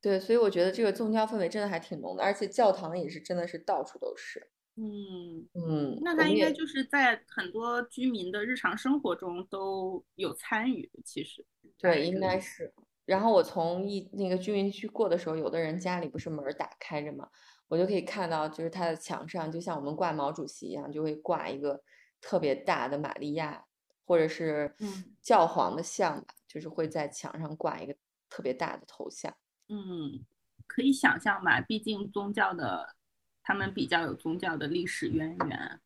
[0.00, 4.50] 对，所以我觉得这个宗教氛围真的还挺浓的，而且教堂也是真的是到处都是。
[4.76, 10.90] 嗯嗯，那他应该就是在很多居民的日常生活中都有参与。
[11.04, 11.46] 其实
[11.78, 12.74] 对，应该是。
[13.06, 17.28] 然后我从一那个居民区过的时候，有的人家里不是门打开着嘛，
[17.68, 21.82] 我就可以看到，就是他的墙上就像我们挂毛主席一样，就会挂一个
[22.20, 23.64] 特别大的玛利亚
[24.04, 24.74] 或者是
[25.22, 27.94] 教皇的像吧，就是会在墙上挂一个
[28.28, 29.34] 特别大的头像。
[29.68, 30.24] 嗯，
[30.66, 32.94] 可以想象吧，毕竟宗教的，
[33.42, 35.80] 他们比较有宗教的历史渊源。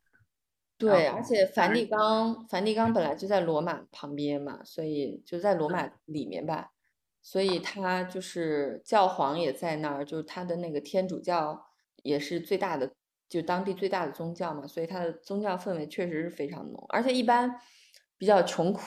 [0.76, 6.70] 对，而且梵蒂冈，梵蒂冈本来就在罗马旁边嘛，所以就在罗马里面吧，
[7.20, 11.66] 所以他就是教皇也在那儿，就是他的那个天主教
[12.04, 12.92] 也是最大的，
[13.28, 17.52] 就当地最大的宗教嘛，所以他的宗教氛围确实是非常浓，而且一般
[18.18, 18.82] 比较穷苦。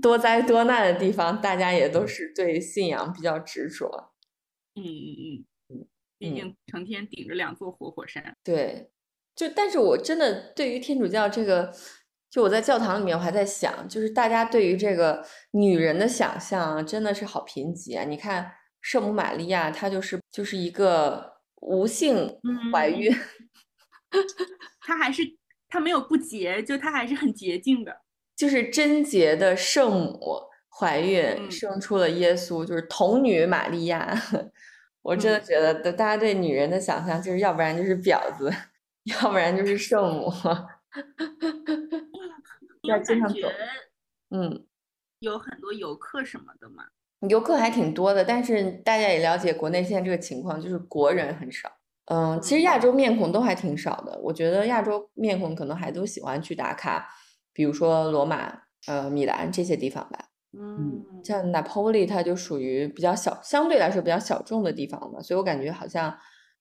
[0.00, 4.12] 多灾多难的地方，大家也都是对信仰比较执着。
[4.74, 5.86] 嗯嗯嗯，
[6.18, 8.36] 毕竟成天顶着两座活火山。
[8.44, 8.90] 对，
[9.34, 11.72] 就但是我真的对于天主教这个，
[12.30, 18.04] 就我在教堂里面，我还在想，就是大家对于这个女人的想象真的是好贫瘠啊！
[18.04, 18.52] 你看
[18.82, 22.38] 圣母玛利亚，她就是就是一个无性
[22.70, 23.10] 怀孕，
[24.80, 25.22] 她还是
[25.76, 27.94] 她没有不洁，就她还是很洁净的。
[28.34, 34.18] 就是贞洁的圣母怀孕生出了耶稣，就是童女玛利亚。
[35.02, 38.50] 我真的觉得，大家对女人的想象，就是要不然就是婊子，
[39.04, 40.32] 要不然就是圣母。
[42.88, 43.48] 要经常走，
[44.30, 44.64] 嗯，
[45.18, 46.84] 有很多游客什么的嘛。
[47.28, 51.70] 游客还挺多的，但是大家也了解国内现在这个情况，就是国人很少。
[52.06, 54.18] 嗯，其实亚洲面孔都还挺少的。
[54.22, 57.08] 我觉得亚洲面孔可能还都喜欢去打卡。
[57.52, 58.52] 比如说罗马、
[58.86, 66.14] 呃米兰这些地方吧，嗯，像 Napoli，它就属于比较小，相对来说比较小众的地方嘛，所以我感觉好像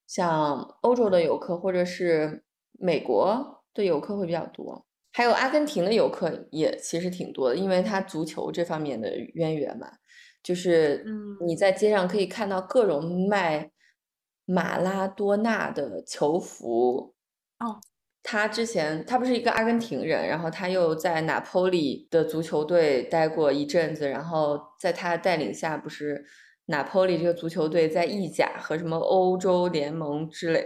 [0.08, 2.46] 像欧洲的游客或者是
[2.80, 9.92] 美国的游客会比较多，还有阿根廷的游客也其实挺多的，因为它足球这方面的渊源嘛，
[10.42, 11.06] 就是
[11.46, 13.70] 你在街上可以看到各种卖
[14.46, 17.14] 马拉多纳的球服
[17.60, 17.82] 哦。
[18.28, 26.26] 他之前他不是一个阿根廷人，然后他又在拿坡里的足球队待过一阵子，然后在他带领下，不是
[26.66, 30.66] 拿坡里这个足球队在意甲和什么欧洲联盟之类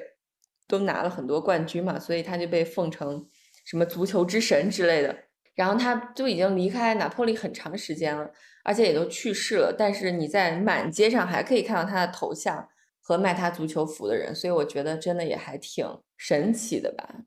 [0.69, 3.27] 都拿了很多冠军嘛，所以他就被奉成
[3.65, 5.13] 什么足球之神之类的。
[5.55, 8.31] 然后他就已经离开拿破里很长时间了，
[8.63, 12.69] 而且也都去世了，但是你在满街上还可以看到他的头像
[13.09, 15.83] 和卖他足球服的人，所以我觉得真的也还挺
[16.15, 17.23] 神奇的吧。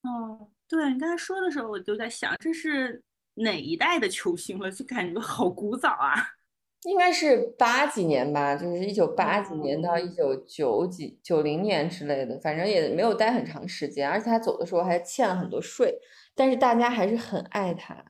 [0.00, 3.02] 哦，对你刚才说的时候，我就在想，这是
[3.34, 4.70] 哪一代的球星了？
[4.72, 6.14] 就感觉好古早啊！
[6.88, 14.08] 应该是八几年吧，就是一九八几年到一九九几九零年之类的，反正也没有待很长时间。
[14.08, 15.98] 而且他走的时候还欠了很多税，
[16.34, 18.06] 但是大家还是很爱他。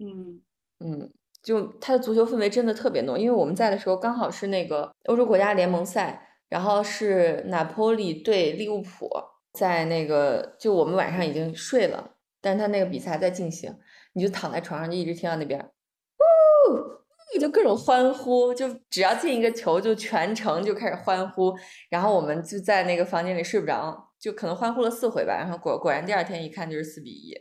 [0.00, 0.42] 嗯
[0.80, 1.12] 嗯，
[1.44, 9.08] 就他的足球氛围真的特别浓，因为我们在的时候刚好是那个欧洲国家联盟赛，然后是拿破里对利物浦。
[9.56, 13.72] 在那个，就我们晚上已经睡了，但是他那个比赛在进行，
[14.14, 15.60] 你就躺在床上就一直听到那边，
[17.36, 21.54] 呜，就各种欢呼，就只要进一个球，就全程就开始欢呼，
[21.88, 27.40] 然后我们就在那个房间里睡不着，就可能欢呼了四回吧，然后果果然第二天一看就是四比一，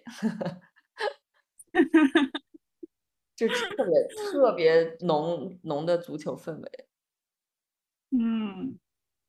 [3.47, 6.85] 就特别特别浓浓的足球氛围，
[8.11, 8.79] 嗯。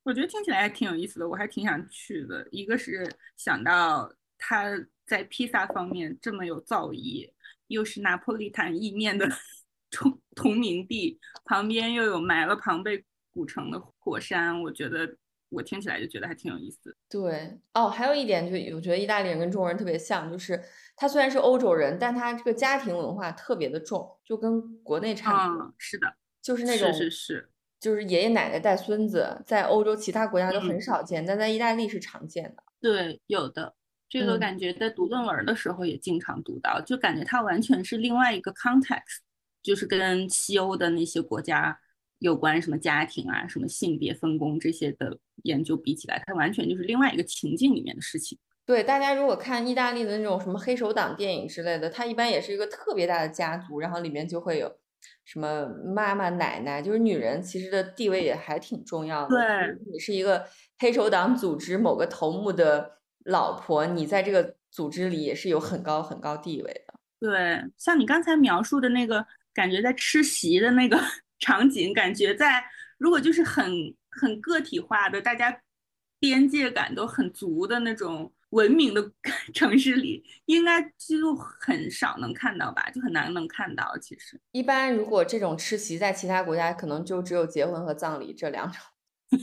[0.06, 2.46] 我觉得听起来还挺有意思的，我还挺想去的。
[2.50, 4.70] 一个是想到他
[5.06, 7.32] 在披萨方面这么有造诣，
[7.68, 9.26] 又是拿破利坦意面的
[9.90, 13.02] 同同名地，旁边又有埋了庞贝
[13.32, 15.16] 古城的火山，我觉得
[15.48, 16.94] 我听起来就觉得还挺有意思。
[17.08, 20.62] 对，哦，还有一点就我觉得意大利人跟中国人特别像，就是
[20.96, 25.74] 他虽然是欧洲人，但他这个家庭文化特别的重，就跟国内差不多。
[25.78, 27.50] 是的，就是那种是是是。
[27.80, 32.62] 就是爷爷奶奶带孙子，在欧洲其他国家都很少见，但在意大利是常见的。
[32.80, 33.74] 对，有的
[34.08, 39.18] 这个感觉在读论文的时候也经常读到，就感觉它完全是另外一个 context，
[39.62, 41.78] 就是跟西欧的那些国家
[42.20, 48.38] 有关什么家庭啊、什么性别分工这些的研究比起来，它完全就是另外一个情境里面的事情。
[48.66, 54.78] 对，大家如果看意大利的那种什么黑手党电影之类的，它一般也是一个特别大的家族，然后里面就会有。
[55.26, 59.28] 什么妈妈奶奶，就是女人其实的地位也还挺重要的。
[59.28, 60.46] 对，你是一个
[60.78, 66.94] 黑手党组织某个头目的老婆，你在这个组织里也是有很高很高地位的。
[67.20, 70.98] 对，像你刚才描述的那个感觉，在吃席的那个
[71.40, 72.62] 场景，感觉在
[72.98, 73.66] 如果就是很
[74.10, 75.58] 很个体化的，大家
[76.18, 79.10] 边界感都很足的那种文明的
[79.52, 83.96] 城市里，应该就很少能看到吧，就很难能看到。
[84.00, 88.80] 其实，一般如果这种吃席在其他国家，可能就只有结婚和葬礼这两种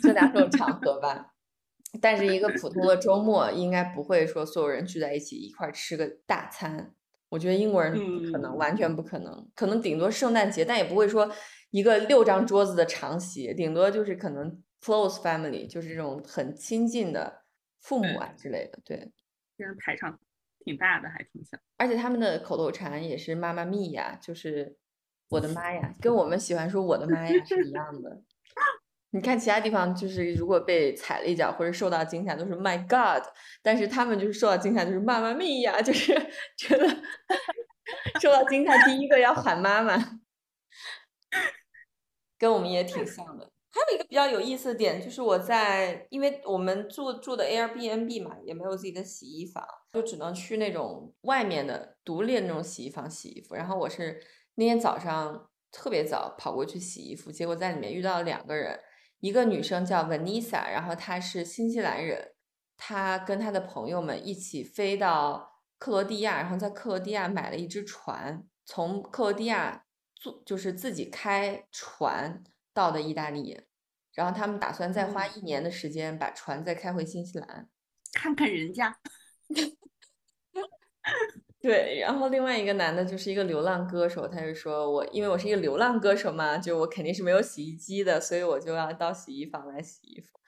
[0.01, 1.33] 这两种场合吧。
[1.99, 6.93] 但是一个普通的周末，应该不会说所有人聚在一起一块吃个大餐。
[7.27, 9.45] 我觉得英国人不可能，完全不可能。
[9.55, 11.29] 可能顶多圣诞节，但也不会说
[11.71, 17.40] 一个六张桌子的长席，顶多就是可能 close family，就是这种很亲近的
[17.81, 18.79] 父母啊之类的。
[18.85, 19.11] 对，
[19.57, 20.17] 这人排场
[20.63, 21.59] 挺大的，还挺像。
[21.77, 24.77] 而且他们的口头禅也是“妈妈咪呀”，就是
[25.29, 28.21] 我的妈呀，跟我们喜欢说“我的妈呀”是一样的。
[29.13, 33.27] 你看其他地方，就是如果被踩了一脚或者受到惊吓，都是 My God，
[33.61, 36.13] 但是他们就是受到惊吓，就是妈妈咪呀，就是
[36.57, 36.87] 觉得
[38.21, 39.97] 受到惊吓第一个要喊妈妈，
[42.37, 43.50] 跟我们也挺像的。
[43.73, 53.55] 还有一个比较有意思的点，就是我在，因为我们住住的 Airbnb 嘛，也没有自己的洗衣房，就只能去那种外面的独立的那种洗衣房洗衣服。
[53.55, 54.21] 然后我是
[54.55, 58.79] 那天早上特别早跑过去洗衣服，结果在里面遇到了两个人。
[59.21, 62.33] 一个女生叫 Vanessa，然后她是新西兰人，
[62.75, 72.43] 她跟她的朋友们一起飞到克罗地亚，然后在克罗地亚买了一只船，从克罗地亚坐就是自己开船
[72.73, 73.59] 到的意大利，
[74.13, 77.69] 然后他们打算再花一年的时间把船再开回新西兰，
[78.13, 78.99] 看看人家。
[81.59, 90.39] 对，然后另外一个男的就是一个流浪歌手，他就说我因为我是一个流浪歌手嘛，就我肯定是没有洗衣机的，所以我就要到洗衣房来洗衣服。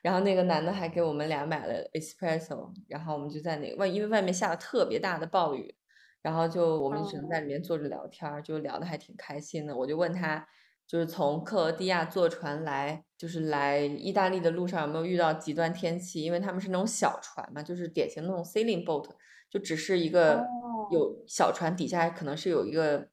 [0.00, 5.74] 然后那个男的还给我们俩买了 espresso，然后我们就在那外，因为外面下了特别大的暴雨，
[6.22, 9.76] 然后就我们只能在里面坐着聊天，就聊得还挺开心的。
[9.76, 10.46] 我就问他，
[10.86, 16.22] 就是从克罗地亚坐船来，就是来意大利的路上有没有遇到极端天气？
[16.22, 19.10] 因为他们是那种小船嘛，就是典型那种 sailing boat。
[19.50, 20.44] 就只是一个
[20.90, 23.08] 有小船底下可能是有一个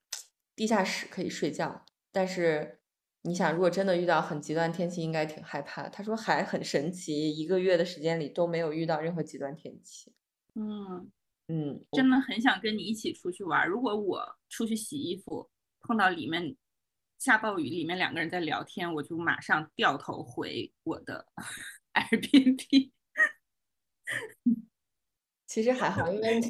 [0.55, 2.79] 地下室可以睡觉，但是
[3.21, 5.87] 你想，如果真的遇到很极端天气，应该挺害怕。
[5.87, 10.11] 他说还很神奇，一个月的时间里都没有遇到任何极端天气。
[10.55, 11.11] 嗯
[11.47, 13.67] 嗯，真的很想跟你一起出去玩。
[13.67, 15.47] 如果我出去洗衣服
[15.81, 16.55] 碰到里面
[17.21, 21.27] 下暴雨，里面两个人在聊天，我就马上掉头回我的
[21.93, 22.91] Airbnb。
[25.45, 26.41] 其实还好，因为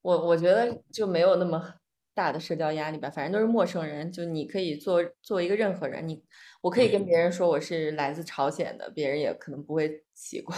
[0.00, 1.74] 我我觉得就没有那么
[2.14, 3.10] 大的社交压力吧。
[3.10, 6.08] 反正都是陌生人，就你可以做做一个任何人。
[6.08, 6.24] 你
[6.62, 10.56] 我可以跟别人说我是来自朝鲜的，别人也可能不会奇怪。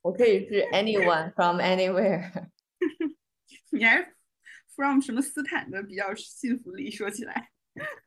[0.00, 2.48] 我可以是 anyone from anywhere。
[3.70, 4.16] 你还是
[4.74, 6.90] from 什么斯坦的比较信服力？
[6.90, 7.50] 说起来，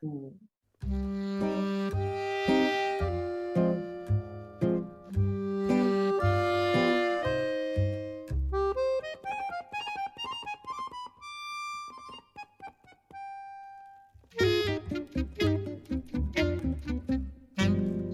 [0.02, 0.36] 嗯。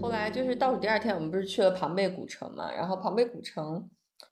[0.01, 2.71] 后来就是倒数第二天，我们不是去了庞贝古城嘛？
[2.71, 3.87] 然后庞贝古城，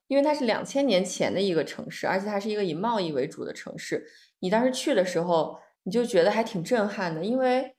[0.08, 4.04] 因为它是两千年前的一个城市，而且它是一个以贸易为主的城市。
[4.40, 7.76] 你当时去的时候，你就觉得还挺震撼的，因为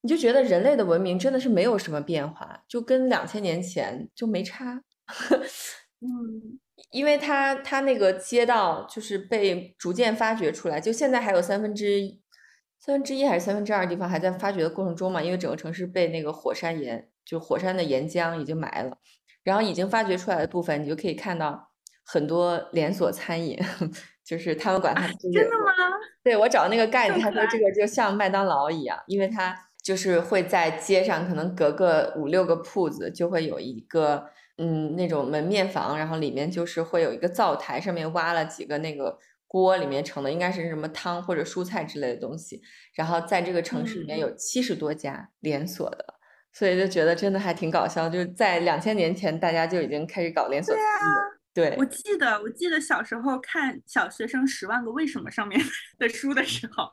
[0.00, 4.82] 你就觉得人类的文明真的是没有什么变化，就跟两千年前就没差。
[6.00, 6.58] 嗯，
[6.90, 12.20] 因为它它那个街道就是被逐渐发掘出来，就现在还有三分之一、
[12.78, 17.08] 三分之一还是三分之二地方还在发掘的过程中嘛，因为整个城市被那个火山岩。
[17.28, 18.96] 就火山的岩浆已经埋了，
[19.44, 21.70] 然后已经发掘出来的部分，你就可以看到
[22.06, 23.54] 很多连锁餐饮，
[24.24, 25.70] 就是他们管它真的吗？
[26.24, 29.54] 对我找那个盖子，他说这个就像麦当劳一样，因为它
[29.88, 34.28] 就是会在街上，可能隔个五六个铺子就会有一个
[34.58, 42.60] 嗯那种门面房，然后里面就是会有一个灶台，上面挖了几个那个锅，里面盛的应该是什么汤或者蔬菜之类的东西，
[42.92, 46.04] 然后在这个城市里面有七十多家连锁的。
[46.52, 50.74] 所以就觉得真的还挺搞笑，就是在两千年前，大家就已经开始搞连锁。
[51.54, 55.58] 对我记得，我记得小时候看小学生《十万个为什么》上面
[55.98, 56.88] 的书的时候，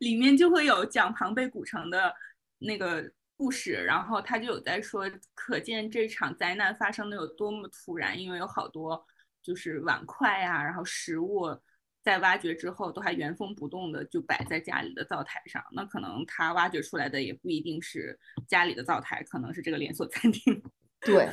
[0.00, 2.12] 里面就会有讲庞贝古城的
[2.60, 9.04] 那个故事，然后他就有在说，可见这场灾难发生的有多么突然，因为有好多
[9.42, 11.58] 就是碗筷啊，然后食物。
[12.02, 15.62] 在挖掘之后，都还原封不动的就摆在家里的灶台上。
[15.72, 20.62] 那可能他挖掘出来的也不一定是家里的灶台，可能是这个连锁餐厅。
[21.04, 21.28] 对，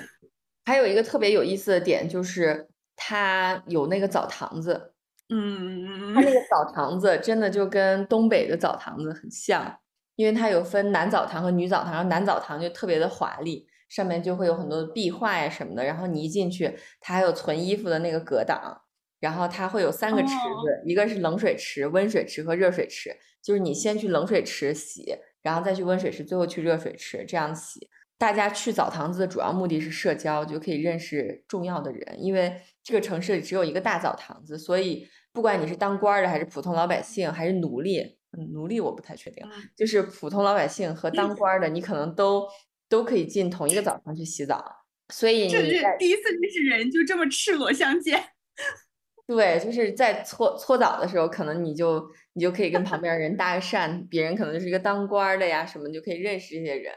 [0.66, 2.68] 还有一个特别有意思的点就是，
[2.98, 4.94] 他有那个澡堂子，
[5.30, 9.80] 嗯，他那个澡堂子真的就跟东北的澡堂子很像，
[10.18, 18.82] 因为它有分男澡堂和女澡堂，然后男澡堂就特别的华丽，上面就会有很多壁画呀什么的，然后你一进去，它还有存衣服的那个隔挡，
[19.20, 27.88] 然后它会有三个池子，一个是冷水池、温水池和热水池，就是你先去冷水池洗，然后再去温水池，最后去热水池这样洗。
[28.18, 42.48] 大家去澡堂子的主要目的是社交，就可以认识重要的人，因为这个城市里只有一个大澡堂子，所以不管你是当官的，还是普通老百姓，还是奴隶，奴隶我不太确定，就是普通老百姓和当官的，你可能都
[42.90, 44.64] 都可以进同一个澡堂去洗澡。
[45.10, 48.22] 所以这是第一次认识人就这么赤裸相见。
[49.26, 56.94] 对，就是在搓搓澡的时候，可能你就你就可以跟旁边人搭个讪，别人可能就是一个当官的呀什么，就可以认识这些人。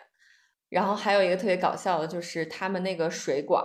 [0.68, 3.64] 然后还有一个特别搞笑的，就是他们那个水管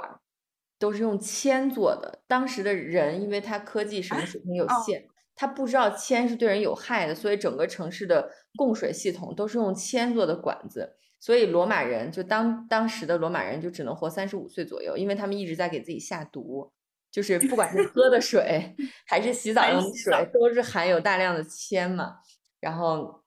[0.79, 2.23] 都是用铅做的。
[2.27, 5.05] 当时的人，因为他科技什么水平有限，
[5.35, 10.95] 他不知道铅是对人有害的，所以整个城市的供水系统都是用铅做的管子。
[11.19, 16.71] 所以罗马人就当当时的罗马人就只能活三十五岁左右，因为他们一直在给自己下毒，
[17.11, 18.75] 就是不管是喝的水
[19.05, 22.17] 还是洗澡用的水，都是含有大量的铅嘛。
[22.59, 23.23] 然后。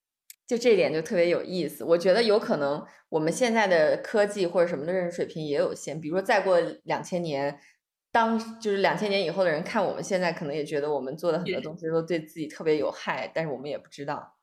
[0.48, 7.60] 就这点就特别有意思，我觉得有可能我们现在的科技或者什么的认识水平也有限，比如说再过两千年，
[8.10, 14.36] 当就是两千年以后的人看我们现在，可能也觉得我们做的很多东西都对自己特别有害，但是我们也不知道，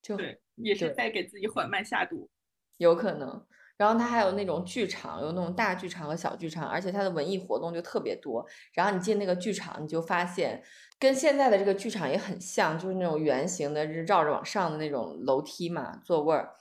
[0.00, 2.30] 就对，也是在给自己缓慢下毒，
[2.78, 3.46] 有可能。
[3.78, 8.46] 然后它还有那种剧场，有那种大剧场和小剧场，而且它的文艺活动就特别多。
[8.74, 10.62] 然后你进那个剧场，你就发现
[11.00, 16.54] 跟现在的这个剧场也很像，就是那种圆形的，绕着往上的那种楼梯嘛，座位儿。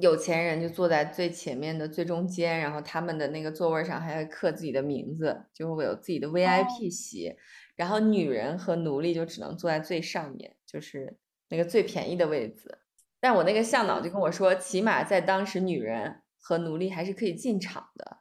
[0.00, 7.36] 有钱人就坐在最前面的最中间，然后他们的那个座位上还会刻自己的名字，就会有自己的 VIP 席。
[7.76, 11.18] 然后女人和奴隶就只能坐在最上面，就是
[11.48, 12.78] 那个最便宜的位置。
[13.20, 16.18] 但我那个向导就跟我说，起码在当时，女人。
[16.44, 18.18] 和奴隶还是可以进场的，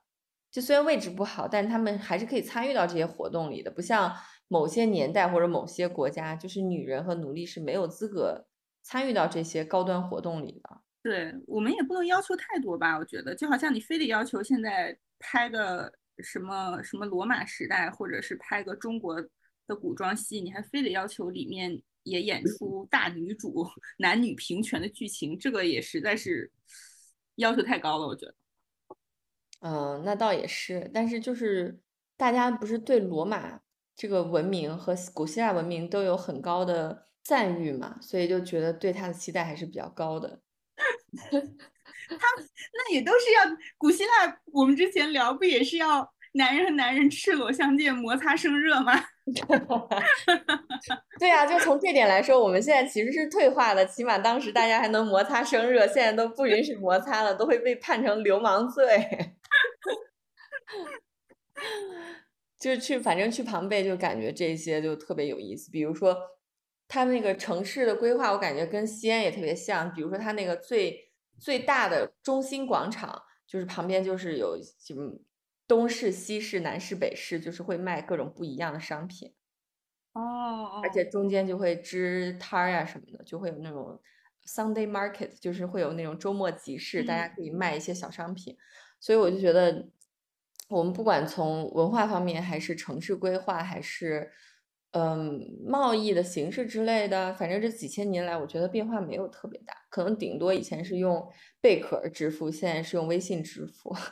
[0.51, 3.72] 就虽然位置不好，但是他们还是可以参与到这些活动里的。
[3.72, 4.13] 不像
[4.47, 8.45] 某些年代或者某些国家，就是女人和奴隶是没有资格
[8.84, 10.82] 参与到这些高端活动里的。
[11.03, 12.97] 对我们也不能要求太多吧？
[12.97, 19.21] 我觉得，就好像你非得要求现在拍个什么什么罗马时代，或者是拍个中国
[19.67, 23.67] 的古装戏，你还非得要求里面也演出大女主、
[23.99, 26.51] 男女平权的剧情，这个也实在是。
[27.35, 28.35] 要求太高了，我觉得。
[29.61, 31.79] 嗯，那倒也是，但是就是
[32.17, 33.61] 大家不是对罗马
[33.95, 40.41] 这个文明和古希腊文明都有很高的赞誉嘛，所以就觉得对他的期待还是比较高的。
[42.09, 42.17] 他
[42.73, 43.43] 那也都是要
[43.77, 48.93] 古希腊，我们之前聊不也是要男人和男人赤裸相见，摩擦生热吗？
[51.19, 53.86] 对啊，就从这点来说，我们现在其实是退化的。
[53.86, 59.36] 起码当时大家还能摩擦生热，现在都不允许摩擦了，都会被判成流氓罪。
[62.59, 65.71] 就去，反正去庞贝就感觉这些就特别有意思。
[65.71, 66.15] 比如说，
[66.91, 69.89] 它那个城市的规划，我感觉跟西安也特别像。
[69.93, 75.21] 比如说，它那个最最大的中心广场，就是旁边就是有什么。
[75.67, 79.33] 东市、西市、南市、北市，就是会卖各种不一样的商品，
[80.11, 83.97] 哦，而且中间就会支摊儿呀什么的，就会有那种
[84.45, 88.57] Sunday Market，就是会有那种周末集市，大家可以卖一些小商品。
[88.99, 89.87] 所以我就觉得，
[90.67, 94.29] 我们不管从文化方面，还是城市规划，还是
[94.91, 101.25] 嗯贸易的形式之类的，反正这几千年来，我觉得变化没有特别大，可能顶多以前是用
[101.61, 103.95] 贝壳支付，现在是用微信支付。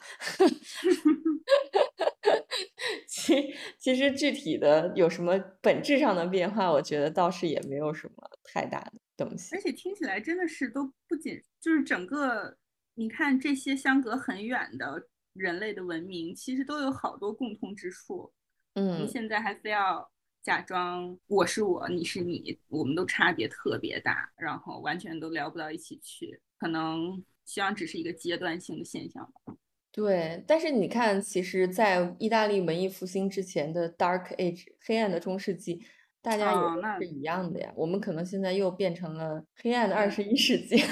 [3.08, 8.14] 其其实具体的有什么本质上的变化，我觉得倒是也没有什么
[8.44, 9.56] 太大的东西。
[9.56, 12.58] 而且听起来真的是都不仅就是整个，
[12.96, 18.32] 你看这些相隔很远的人类的文明，其实都有好多共通之处。
[18.76, 20.10] 嗯，现在还非要
[20.42, 26.40] 假装我是我，你是你，我们都差别特别大，然后完全都聊不到一起去。
[26.58, 29.56] 可能希望只是一个阶段性的现象吧。
[29.92, 35.84] 对，但是你看，其实，在意大利文艺复兴之前的 Dark Age 黑暗的中世纪，
[36.22, 36.60] 大家也
[37.06, 37.74] 是一样的呀。
[37.76, 40.78] 我们可能现在又变成了黑暗的二十一世纪，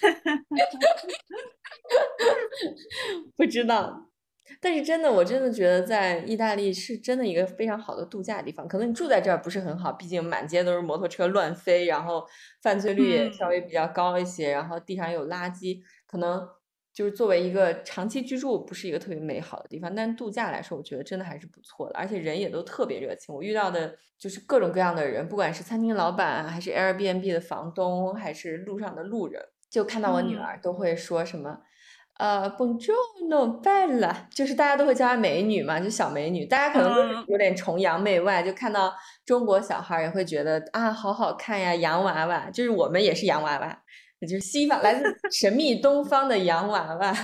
[3.36, 4.09] 不知道。
[4.60, 8.68] 但是真的，我真的觉得在意大利是真的一个非常好的度假地方。
[8.68, 12.26] 可能你住在这儿不是很好，毕竟满街都是摩托车乱飞，然后
[12.62, 16.48] 犯罪率也稍微比较高一些，然后地上有垃圾，可能。
[16.92, 23.32] 就是作为一个长期居住，不是一个特别美好的地方，但度假来说，我觉得真的还是不错的，而且人也都特别热情。
[23.32, 29.40] 我遇到的就是各种各样的人，不管是餐厅老板，还是 Airbnb 的房东，还是路上的路人，
[29.70, 31.60] 就看到我女儿都会说什么。
[32.20, 36.44] 呃，Bonjour，no bella，就是大家都会叫她美女嘛，就小美女。
[36.44, 38.92] 大家可能都有点崇洋媚外，就看到
[39.24, 42.50] 中国小孩也会觉得啊，好好看呀，洋娃娃。
[42.50, 43.82] 就是我们也是洋娃娃，
[44.20, 45.02] 就是西方来自
[45.32, 47.16] 神秘东方的洋娃娃。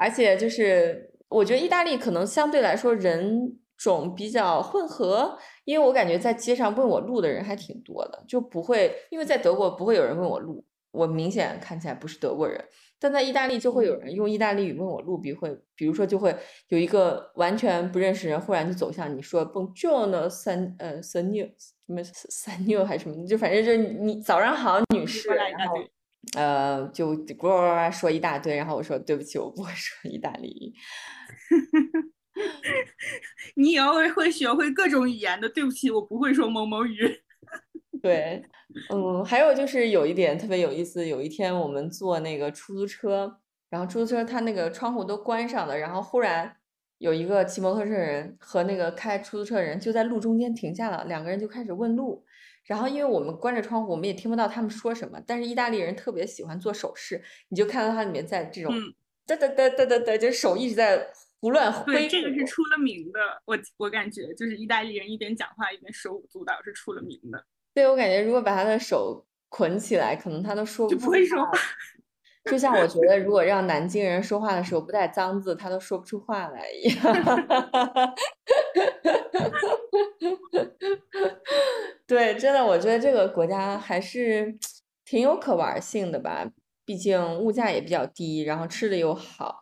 [0.00, 12.64] 而且就是我觉得意大利可能相对来说人种比较混合，因为我感觉在街上问我路的人还挺多的，就不会因为在德国不会有人问我路，我明显看起来不是德国人。
[13.00, 16.36] 但在意大利就会有人用意大利语问我路，比会，比如说就会
[16.68, 21.50] 有一个完全不认识人，忽然就走向你说 Bonjour，三呃 s n 什
[21.86, 25.76] 么 s n 还是什么，就反正就是你早上好，女士，然后
[26.36, 30.74] 呃就呱呱说一大堆，然后我说对不起，我不会说意大利语。
[33.56, 37.22] 你以后会学会各种语言的，对不起，我不会说某某语。
[38.02, 38.42] 对，
[38.90, 43.38] 嗯，还有就是有一点特别有意思，有一天我们坐那个出租车，
[43.68, 46.56] 然后出租车它那个窗户都关上了，然后忽然
[46.98, 52.24] 有一个骑摩托车人和那个开出租车人就在路中间停下了，两个人就开始问路，
[52.64, 58.72] 然后因为我们关着窗户，我们也听不到他们说什么，但是意大利人特别喜欢做手势，你就看到他里面在这种
[59.26, 61.92] 哒哒哒哒哒哒，就手一直在胡乱挥。
[61.92, 67.44] 对，这个是出了名的，我我感觉就是意大利人一边讲话一边手舞足蹈是出了名的。
[67.74, 71.52] 对我感觉，如果把他的手捆起来，可能他都说不会说话。
[72.50, 76.96] 就像我觉得，如果让南京人说话的时候不带脏字，他都说不出话来一样。
[82.06, 84.56] 对，真的，我觉得这个国家还是
[85.04, 86.46] 挺有可玩性的吧。
[86.84, 89.54] 毕竟物价也比较低，然后吃的又好，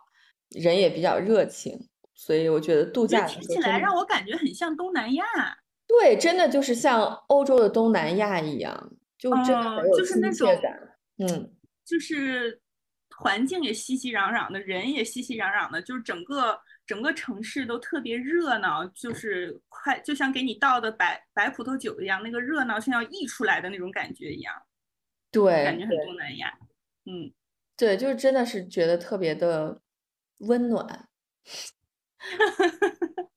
[0.51, 5.25] 人也比较热情，所以我觉得度假听起来让我感觉很像东南亚。
[5.89, 10.78] 对，真的就是像欧洲的东南亚一样，就真的很有亲切感。
[11.16, 11.51] 嗯，
[11.84, 12.61] 就是
[13.16, 24.55] 环境也熙熙攘攘的，人也熙熙攘攘的，就是整个整个城市都特别热闹，就是快就像给你倒的白白葡萄酒一样，那个热闹像要溢出来的那种感觉一样。
[25.32, 26.53] 对，感觉很东南亚。
[27.07, 27.32] 嗯，
[27.76, 29.80] 对，就是真的是觉得特别的
[30.41, 31.09] 温暖。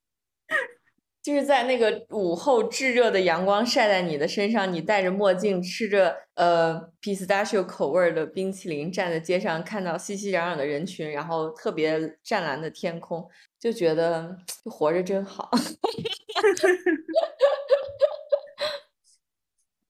[1.22, 15.52] 就是在那个午后炙热的阳光晒在你的身上，你戴着墨镜，吃着呃 pistachio 口味的冰淇淋，站在街上看到熙熙攘攘的人群，然后特别湛蓝的天空，就觉得就活着真好。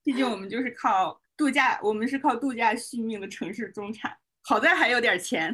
[0.04, 5.50] 毕竟我们就是靠度假，我们是靠度假续命的城市中产，好在还有点钱，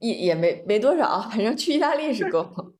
[0.00, 2.74] 也也没没多少，反正去意大利是够。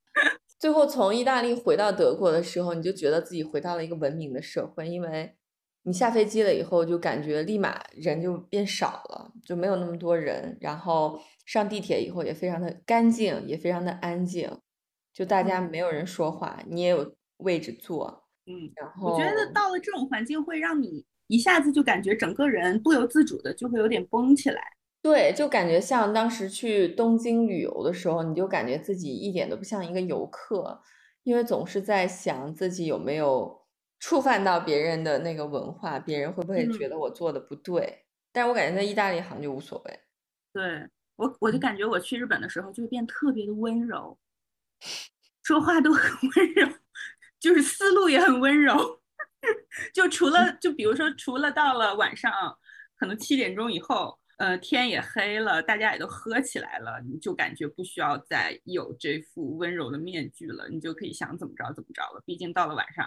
[0.61, 5.35] 最后从意大利回到德国的时候，你就觉得自己回到了一个文明的社会，因为
[5.85, 10.59] 你下飞机了以后，就感觉立马人就变少了，就没有那么多人。
[10.61, 14.51] 然后上地铁以后也非常的干净，也非常的安静，
[15.15, 18.23] 就大家没有人说话，你也有位置坐。
[18.45, 24.61] 嗯，然后我觉得到了这种环境，会让你一下子就感觉整个人不由自主的就会有点绷起来。
[25.03, 30.83] 对，就感觉像当时去东京旅游的时候，你就感觉自己一点都不像一个游客，
[31.23, 33.67] 因为总是在想自己有没有
[33.99, 38.05] 触犯到别人的那个文化，别人会不会觉得我做的不对。
[38.31, 40.01] 但是我感觉在意大利好像就无所谓。
[40.53, 40.87] 对
[41.17, 44.19] 我，我就感觉我去日本的时候就会变特别的温柔，
[45.43, 46.69] 说话都很温柔，
[47.41, 49.01] 就是思路也很温柔。
[49.95, 52.31] 就除了，就比如说，除了到了晚上，
[52.99, 54.20] 可能七点钟以后。
[54.41, 62.23] 呃，天也黑了，大家也都喝起来了，你就感觉不需要再有这副温柔的面具了，你就可以想怎么着怎么着了。
[62.25, 63.07] 毕竟到了晚上，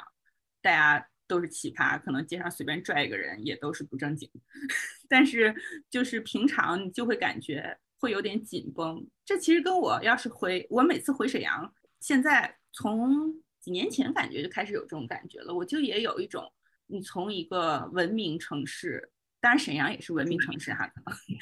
[0.61, 4.29] 大家都是奇葩，可能街上随便拽一个人也都是不正经。
[5.09, 5.55] 但是
[5.89, 9.03] 就是平常你就会感觉会有点紧绷。
[9.25, 16.47] 这其实跟我要是回我每次回沈阳，现在从几年前感觉就开始有这种感觉了，我就也有一种
[16.85, 19.09] 你从一个文明城市。
[19.43, 20.89] 当然，沈阳也是文明城市哈，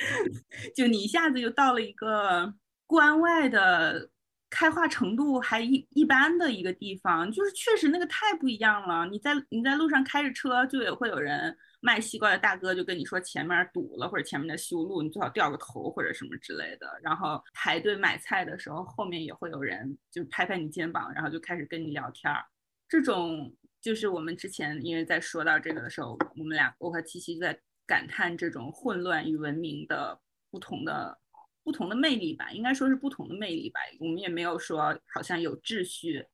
[0.75, 2.51] 就你一下子就到了一个
[2.87, 4.09] 关外的
[4.49, 9.05] 开化程度还一一般的一个地方，就是确实那个太不一样了。
[9.05, 16.87] 你在你在路上开着车，就也会有人卖西瓜的大哥就跟你说前面堵了或者前面在修路，你最好掉个头或者什么之类的。
[17.03, 22.43] 然后排队买菜的时候，后面也会有人就拍拍你肩膀，然后就开始跟你聊天儿。
[22.89, 27.55] 这种就是我们之前因为在说到这个的时候，我们俩我和七七在。
[27.91, 30.17] 感叹这种混乱与文明的
[30.49, 31.17] 不同的
[31.61, 33.81] 不同的魅力吧，应该说是不同的魅力吧。
[33.99, 36.25] 我们也没有说好像有秩序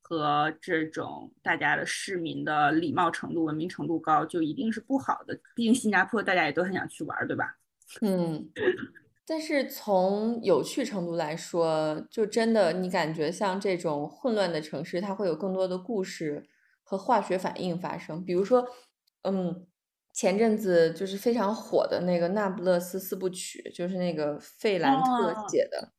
[0.00, 5.38] 和这种大家的市民的礼貌程度、文明程度高，就一定是不好的。
[5.54, 7.58] 毕竟新加坡大家也都很想去玩，对吧？
[8.00, 8.50] 嗯。
[9.26, 16.46] 但是从有趣程度来说，就真的你感觉像这种混乱的城市，它会有更多的故事
[16.82, 18.24] 和化学反应发生。
[18.24, 18.66] 比如说，
[19.22, 19.66] 嗯，
[20.14, 25.92] 前阵子就是非常火的那个《那不勒斯四部曲》，就是那个费兰特写的，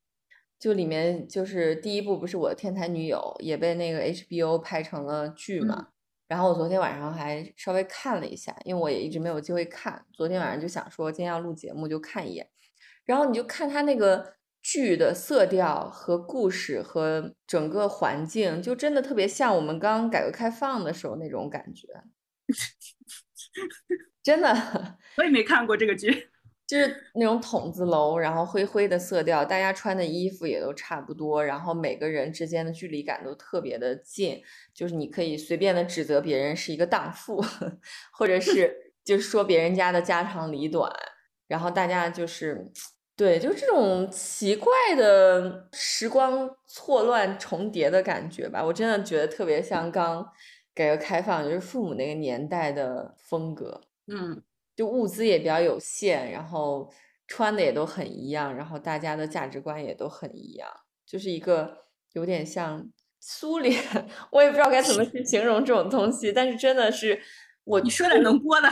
[0.58, 5.88] 就里面就是第一部不是我的天才女友，也被那个 HBO 拍成了剧嘛。
[6.26, 10.04] 然后我昨天晚上还稍微看了一下，因为我也一直没有机会看。
[10.12, 12.48] 昨天晚上就想说今天要录节目，就看一眼。
[13.04, 21.86] 然后你就看他那个剧的色调和故事和整个环境，就真的特别像我们刚改革开放的时候那种感觉，
[24.22, 24.54] 真的。
[25.18, 26.28] 我也没看过这个剧，
[26.66, 34.42] 就是那种筒子楼，然后灰灰的色调，大家穿的衣服也都差不多，然后每个人之间的距离感都特别的近，
[34.74, 37.44] 就是你可以随便的指责别人是一个荡妇，
[38.12, 40.92] 或者是就是说别人家的家长里短，
[41.46, 42.70] 然后大家就是。
[43.18, 50.22] 对，就这种奇怪的时光错乱重叠的感觉吧，我真的觉得特别像刚
[50.76, 53.80] 改革开放，就是父母那个年代的风格。
[54.06, 54.40] 嗯，
[54.76, 56.92] 就物资也比较有限，然后
[57.26, 60.68] 穿的也都很一样，然后大家的价值观也都很一样，
[61.04, 63.82] 就是一个有点像苏联，
[64.30, 67.20] 我也不知道该怎么去形容这种东西，但是真的是
[67.64, 68.68] 我你说点能播的，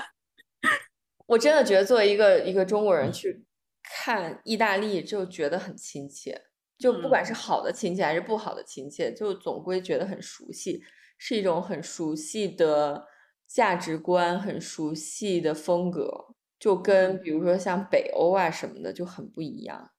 [1.26, 3.44] 我真的觉得作为一个一个中国人去。
[3.86, 6.46] 看意大利就觉得很亲切，
[6.78, 10.82] 就不管是好的亲切还是不好的亲切，就总归觉得很熟悉，
[11.18, 13.06] 是一种很熟悉的
[13.46, 19.92] 价值观，很熟悉的风格，就跟比如说像北欧啊什么的就很不一样。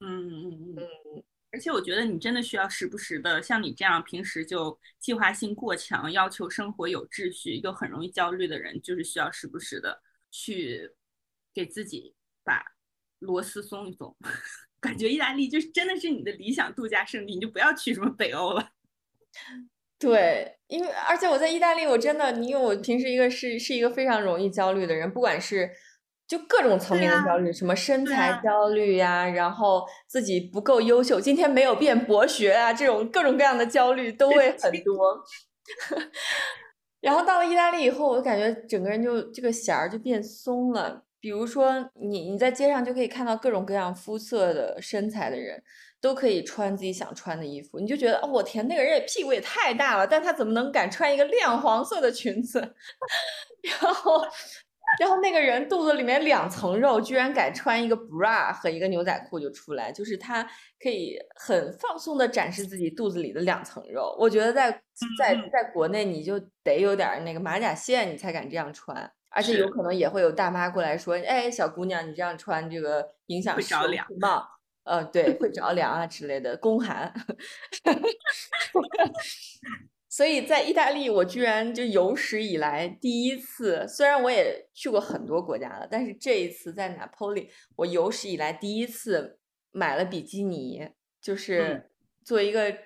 [0.00, 1.24] 嗯嗯嗯。
[1.52, 10.90] 而且我觉得你真的需要时不时的，像你这样平时就计划性过强，要求生活有秩序又很容易焦虑的人，就是需要时不时的去
[11.52, 12.64] 给自己把。
[13.20, 14.16] 螺丝松一松，
[14.80, 18.72] 感觉意大利就是真的是你的理想度假胜地，你就不要去什么北欧了。
[20.00, 25.70] 对，因为而且我在意大利，我真的，因为我平时一个是是一个非常容易焦虑的人，不管是
[26.26, 35.22] 就各种层面的焦虑，什么身材焦虑呀，然后自己不够优秀，今天没有变博学啊，这种各种各样的焦虑都会很多。
[37.02, 41.04] 然后到了意大利以后，我感觉整个人就这个弦儿就变松了。
[41.18, 45.62] 比如说，你你在街上就可以看到各种各样肤色的身材的人，
[46.00, 52.60] 都可以穿自己想穿的衣服，你就觉得哦，我天，那个人也屁股也太大了，但他怎么能敢穿一个亮黄色的裙子？
[53.62, 54.22] 然后，
[54.98, 60.42] 然后那个人肚子里面两层肉，居然敢穿一个 bra 和一个牛仔裤就出来，就是他
[60.82, 64.16] 可以很放松的展示自己肚子里的两层肉。
[64.18, 64.70] 我觉得在
[65.18, 69.12] 在在国内，你就得有点那个马甲线，你才敢这样穿。
[69.28, 74.44] 而且有可能也会有大妈过来说：“哎，小姑娘，你这样穿这个影响着凉帽。”
[74.90, 77.12] 呃，对，会着凉啊之类的，宫寒。
[80.10, 89.38] 所以在意大利，我居然就有史以来第一次，虽然我也去过很多国家了，但是这一次在拿破里，我有史以来第一次
[89.70, 90.88] 买了比基尼，
[91.22, 91.90] 就是
[92.24, 92.76] 作为一个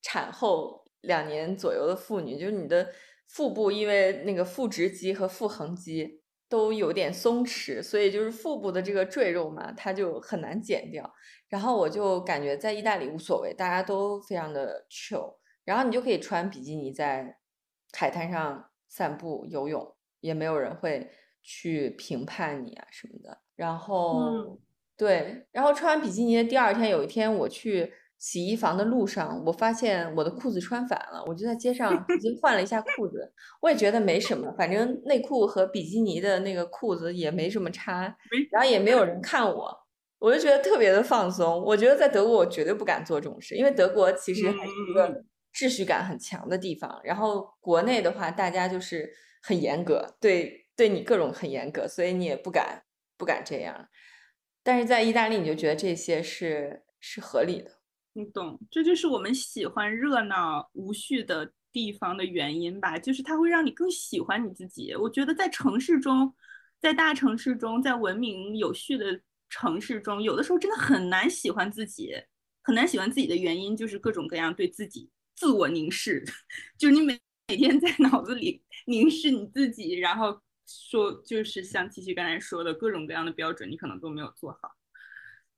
[0.00, 2.92] 产后两年左右的妇女，就是你的。
[3.30, 11.14] 腹部因为那个腹直肌和腹横肌都有点松弛，所以就是腹部的这个赘肉嘛，它就很难减掉。
[11.48, 17.38] 然后我就感觉在意大利无所谓，大家都非常的 chill，然后你就可以穿比基尼在
[17.92, 21.10] 海滩上散步、游泳，也没有人会
[21.42, 23.38] 去评判你啊什么的。
[23.56, 24.58] 然后
[24.96, 27.92] 对，然后穿完比基尼的第二天，有一天我去。
[28.20, 33.32] 洗衣房的路上，我发现我的裤子穿反了，我就在街上已经换了一下裤子。
[33.60, 38.12] 我也觉得没什么，反正内裤和比基尼的那个裤子也没什么差，
[38.50, 39.72] 然后也没有人看我，
[40.18, 41.62] 我就觉得特别的放松。
[41.62, 47.00] 我觉得在德国我绝对不敢做这种事，因为德国其实还是一个秩序感很强的地方。
[47.04, 49.08] 然后国内的话，大家就是
[49.42, 52.82] 很严格，对对你各种很严格，所以你也不敢
[53.16, 53.88] 不敢这样。
[54.62, 57.70] 但是在意大利，你就觉得这些是是合理的。
[58.14, 62.98] 你懂，这就是我们喜欢热闹无序的地方的原因吧？
[62.98, 64.94] 就是它会让你更喜欢你自己。
[64.96, 66.34] 我觉得在城市中，
[66.80, 72.14] 在大城市中，在文明有序的城市中，有的时候真的很难喜欢自己，
[72.62, 76.24] 很难喜欢自己的原因就是各种各样对自己自我凝视，
[76.78, 77.18] 就是你每
[77.48, 84.76] 每天在脑子里凝视你自己，然后说，就是像七七刚才说的各种各样的标准，你可能都没有做好。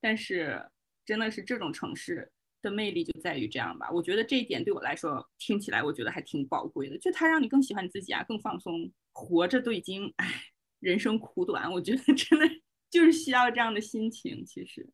[0.01, 0.64] 但是
[1.05, 2.30] 真的是这种城市
[2.62, 3.91] 的魅力就在于这样吧。
[3.91, 8.93] 我觉得这一点对我来说听起来我觉得还挺宝贵的，就它让你更喜欢你自己啊，更放松。
[9.12, 10.45] 活着都已经唉，
[10.78, 12.47] 人生苦短，我觉得真的
[12.91, 14.45] 就是需要这样的心情。
[14.45, 14.88] 其实，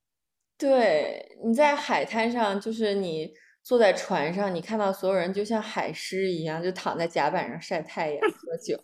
[0.59, 3.33] 对，你在海滩上，就是你
[3.63, 8.79] 坐在船上，你看到所有人就像海狮一样，就躺在甲板上晒太阳、喝 酒、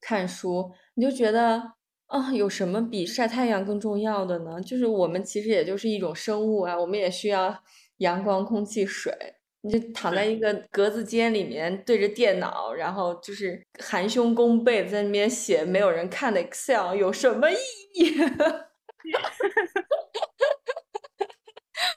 [0.00, 1.72] 看书，你就觉得
[2.06, 4.60] 啊，有什么比晒太阳更重要的呢？
[4.60, 7.62] 就是我们其实也就是一种生物啊，我们也需要
[7.98, 9.12] 阳光、空气、水。
[9.62, 17.56] 你就躺在一个格子间里面，对着电脑，然后就是含胸弓背在那边写没有人看的 Excel，有什么意
[17.94, 18.14] 义？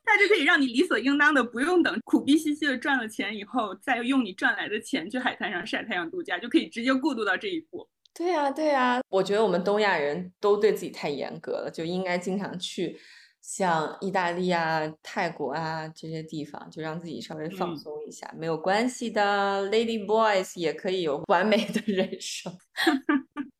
[0.06, 7.88] 它就可以让你理所应当的不用等苦逼兮兮的赚了钱以后，再用你赚来的钱去海滩上晒太阳度假，就可以直接过渡到这一步。
[8.14, 13.00] 对呀，对呀，我觉得我们东亚人都对自己太严格了，就应该经常去。
[13.44, 19.70] 像意大利啊、泰国啊这些地方，就让自己稍微放松一下，没有关系的。
[19.70, 22.58] Lady boys 也可以有完美的人生。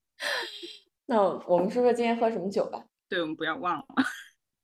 [1.06, 2.82] 那我们说说今天喝什么酒吧？
[3.10, 3.86] 对，我们不要忘了，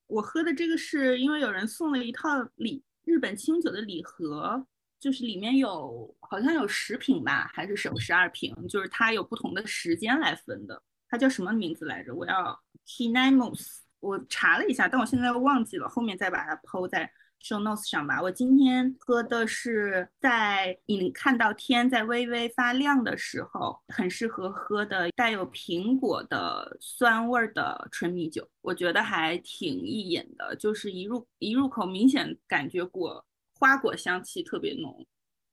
[0.07, 4.65] 我喝的这个是因为有人送了一套礼日本清酒的礼盒，
[5.01, 10.81] 就是里面有好像有十瓶吧，还是有十二瓶，就是它有不同的时间来分的。
[11.09, 12.15] 它叫什么名字来着？
[12.15, 12.57] 我要
[12.87, 13.79] Kinamos。
[13.99, 18.21] 我查了一下，但我现在忘记了，后面再把它抛在 show notes 上吧。
[18.21, 35.05] 我今天喝的是在你看到天在微微发亮的时候，很适合喝的带有苹果的酸味的纯米酒，我觉得还挺易饮的，就是一入一入口，明显感觉果花果香气特别浓，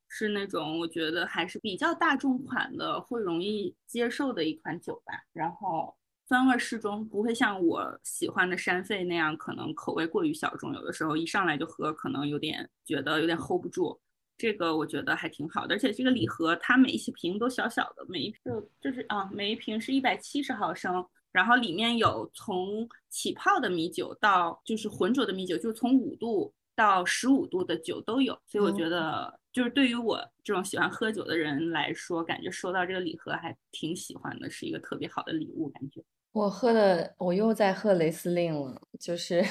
[0.08, 5.14] 是那种我觉得还是比较大众款的，会容易接受的一款酒吧。
[5.32, 5.96] 然后。
[6.28, 10.74] 酸味适中，不会像我喜欢的山肺那样，可能口味过于小众。
[10.74, 14.00] 有的时候一上来就喝，可能有点觉得有点 hold 不住。
[14.36, 18.40] 这个我觉得还挺好的，而且这个礼盒它每一瓶都小小的，每一瓶
[18.80, 28.36] 就是啊，每一瓶是一百七十毫升，然后里面有从起泡的米酒到就是浑浊的米酒，就是从五度到十五度的酒都有。
[28.44, 36.04] 所以我觉得，就是对于我这种喜欢喝酒的人来说，感觉收到这个礼盒还挺喜欢的，是一个特别好的礼物，感觉。
[36.36, 39.42] 我喝的，我又在喝雷司令了，就是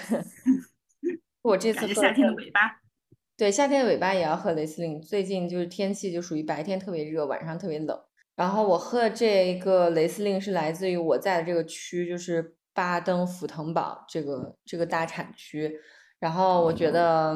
[1.41, 2.79] 我这次夏天的尾巴，
[3.35, 5.01] 对，夏天的尾巴也要喝雷司令。
[5.01, 7.99] 最近就是天气就属于白天特别热，晚上特别冷。
[8.35, 15.79] 然后我喝的这一个雷司令是来自于我在的这个区，就是巴登符腾堡这个这个大产区。
[16.19, 17.35] 然后我觉得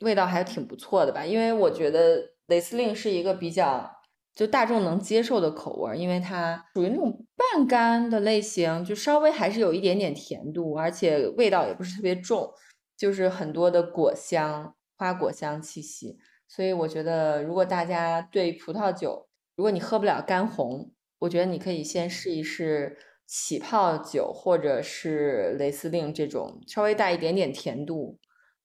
[0.00, 4.01] 味道还挺不错的吧，因为我觉得雷司令是一个比较。
[4.34, 12.50] 就大众能接受的口味，因为它属于那种半干的类型，就稍微还是有一点点甜度，而且味道也不是特别重，
[12.96, 16.18] 就是很多的果香、花果香气息。
[16.48, 28.18] 所以我觉得，如果大家对葡萄酒，如果你喝不了干红，我觉得你可以先试一试起泡酒，或者是雷司令这种稍微带一点点甜度，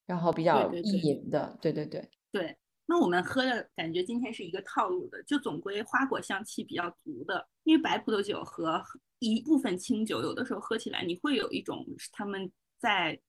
[0.05, 1.57] 然后比较易饮的。
[1.61, 2.57] 对对对对。
[2.89, 8.81] 那我们喝的感觉今天是一个套路的，就总归花果香气比较足的，因为白葡萄酒和
[9.19, 13.19] 一部分清酒，有的时候喝起来你会有一种他们在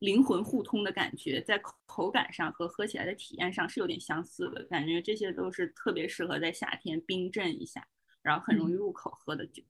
[0.00, 7.86] 灵魂互通的感觉，在口感上和喝起来的体验上是有点相似的感觉，这些都是特别适合在夏天冰镇一下，
[8.22, 9.62] 然后很容易入口喝的酒。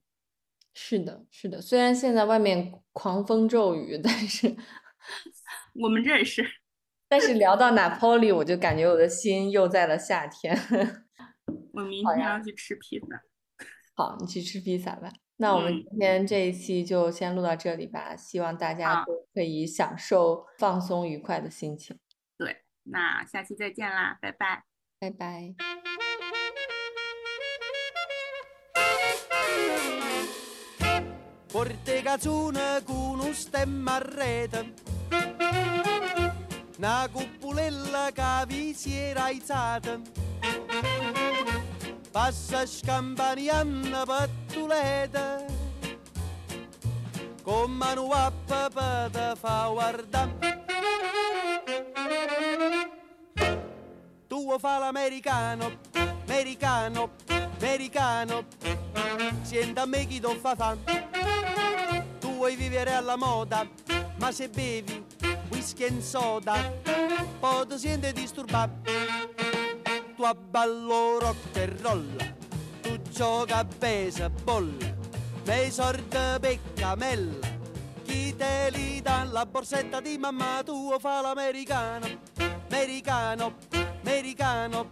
[0.75, 4.57] 是的，是的，虽然现在外面狂风骤雨，但是
[5.75, 6.60] 我们这也是。
[7.11, 10.57] 但是聊到 Napoli，我就感觉我的心又在了夏天。
[11.75, 13.07] 我明天要去吃披萨。
[13.97, 15.11] 好，你去吃披萨吧。
[15.39, 18.15] 那我们今天这一期就先录到这里吧。
[18.15, 21.99] 希望大家都可以享受放松愉快的心情。
[22.39, 24.63] 对，那下期再见啦，拜拜，
[25.01, 25.55] 拜拜。
[36.81, 40.01] Una cupulella che vi si era alzata.
[42.11, 45.45] Passa scampanianna pattuleta,
[47.43, 50.65] con mano a papà fa guardare.
[54.27, 55.79] Tu fa l'americano,
[56.25, 57.11] americano,
[57.59, 58.45] americano,
[59.43, 61.09] senta me chi ti fa fame.
[62.21, 63.69] Tu vuoi vivere alla moda,
[64.17, 65.10] ma se bevi
[65.51, 66.55] whisky e soda,
[67.39, 68.91] poi ti senti disturbato.
[70.17, 72.17] Tu abballo rock e roll,
[72.81, 74.71] tu gioca a baseball,
[75.45, 77.59] nei sordi peccamella,
[78.11, 82.07] Chi te li dà la borsetta di mamma tua fa l'americano,
[82.67, 83.55] americano,
[84.01, 84.91] americano.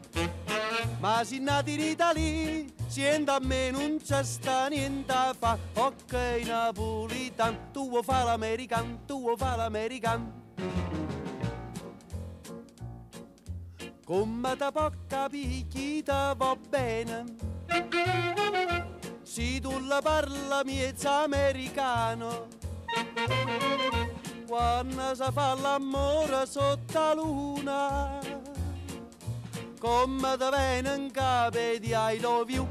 [1.01, 5.59] Ma si nati in Italia, siendo a me non c'è sta niente a fa.
[5.75, 6.13] Ok
[6.47, 10.47] napolitan, tu fa l'americano, tu fa l'americano.
[14.05, 17.25] Come da poca picchita va bene.
[19.23, 22.47] Se tu la parla miezza americano.
[24.47, 28.19] Quando si fa l'amore sotto la luna.
[29.79, 32.67] Come da viene in capo di I love you.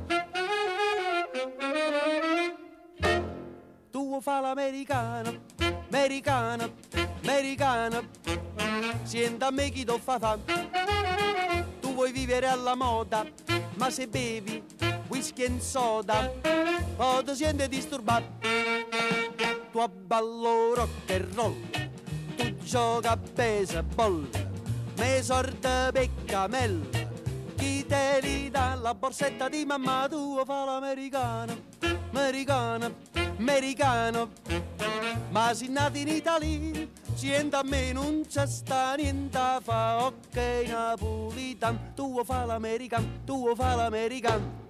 [3.92, 5.30] Tu fa l'americano,
[5.60, 6.87] americano, americano.
[9.04, 10.38] Senta a me chi ti fa fa.
[11.82, 13.26] Tu vuoi vivere alla moda,
[13.76, 14.64] ma se bevi
[15.08, 16.32] whisky e soda,
[16.96, 18.26] poi ti senti disturbato.
[19.72, 21.56] Tu abballo rock and roll,
[22.36, 24.28] tu gioca a baseball,
[24.98, 27.06] me sorte peccamella.
[27.56, 31.56] Chi te li dà la borsetta di mamma tua fa l'americano,
[32.12, 32.94] americano,
[33.38, 34.30] americano.
[35.30, 36.88] Ma si nati in Italia,
[37.18, 40.06] siente a me non c'è sta niente fa.
[40.06, 40.38] Ok
[40.68, 44.67] napolitan, tu fa l'americano, tu fa l'americano.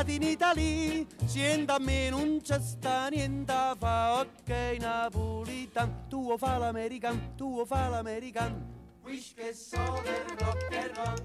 [0.00, 6.56] arrivati in Italia, sienta a me non c'è sta niente fa, ok napolitan, tuo fa
[6.56, 8.78] l'american, tuo fa l'american.
[9.02, 11.16] Wish che so del rock and roll,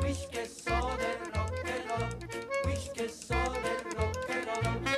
[0.00, 2.16] wish che so del rock and roll,
[2.66, 4.89] wish che so del rock and roll.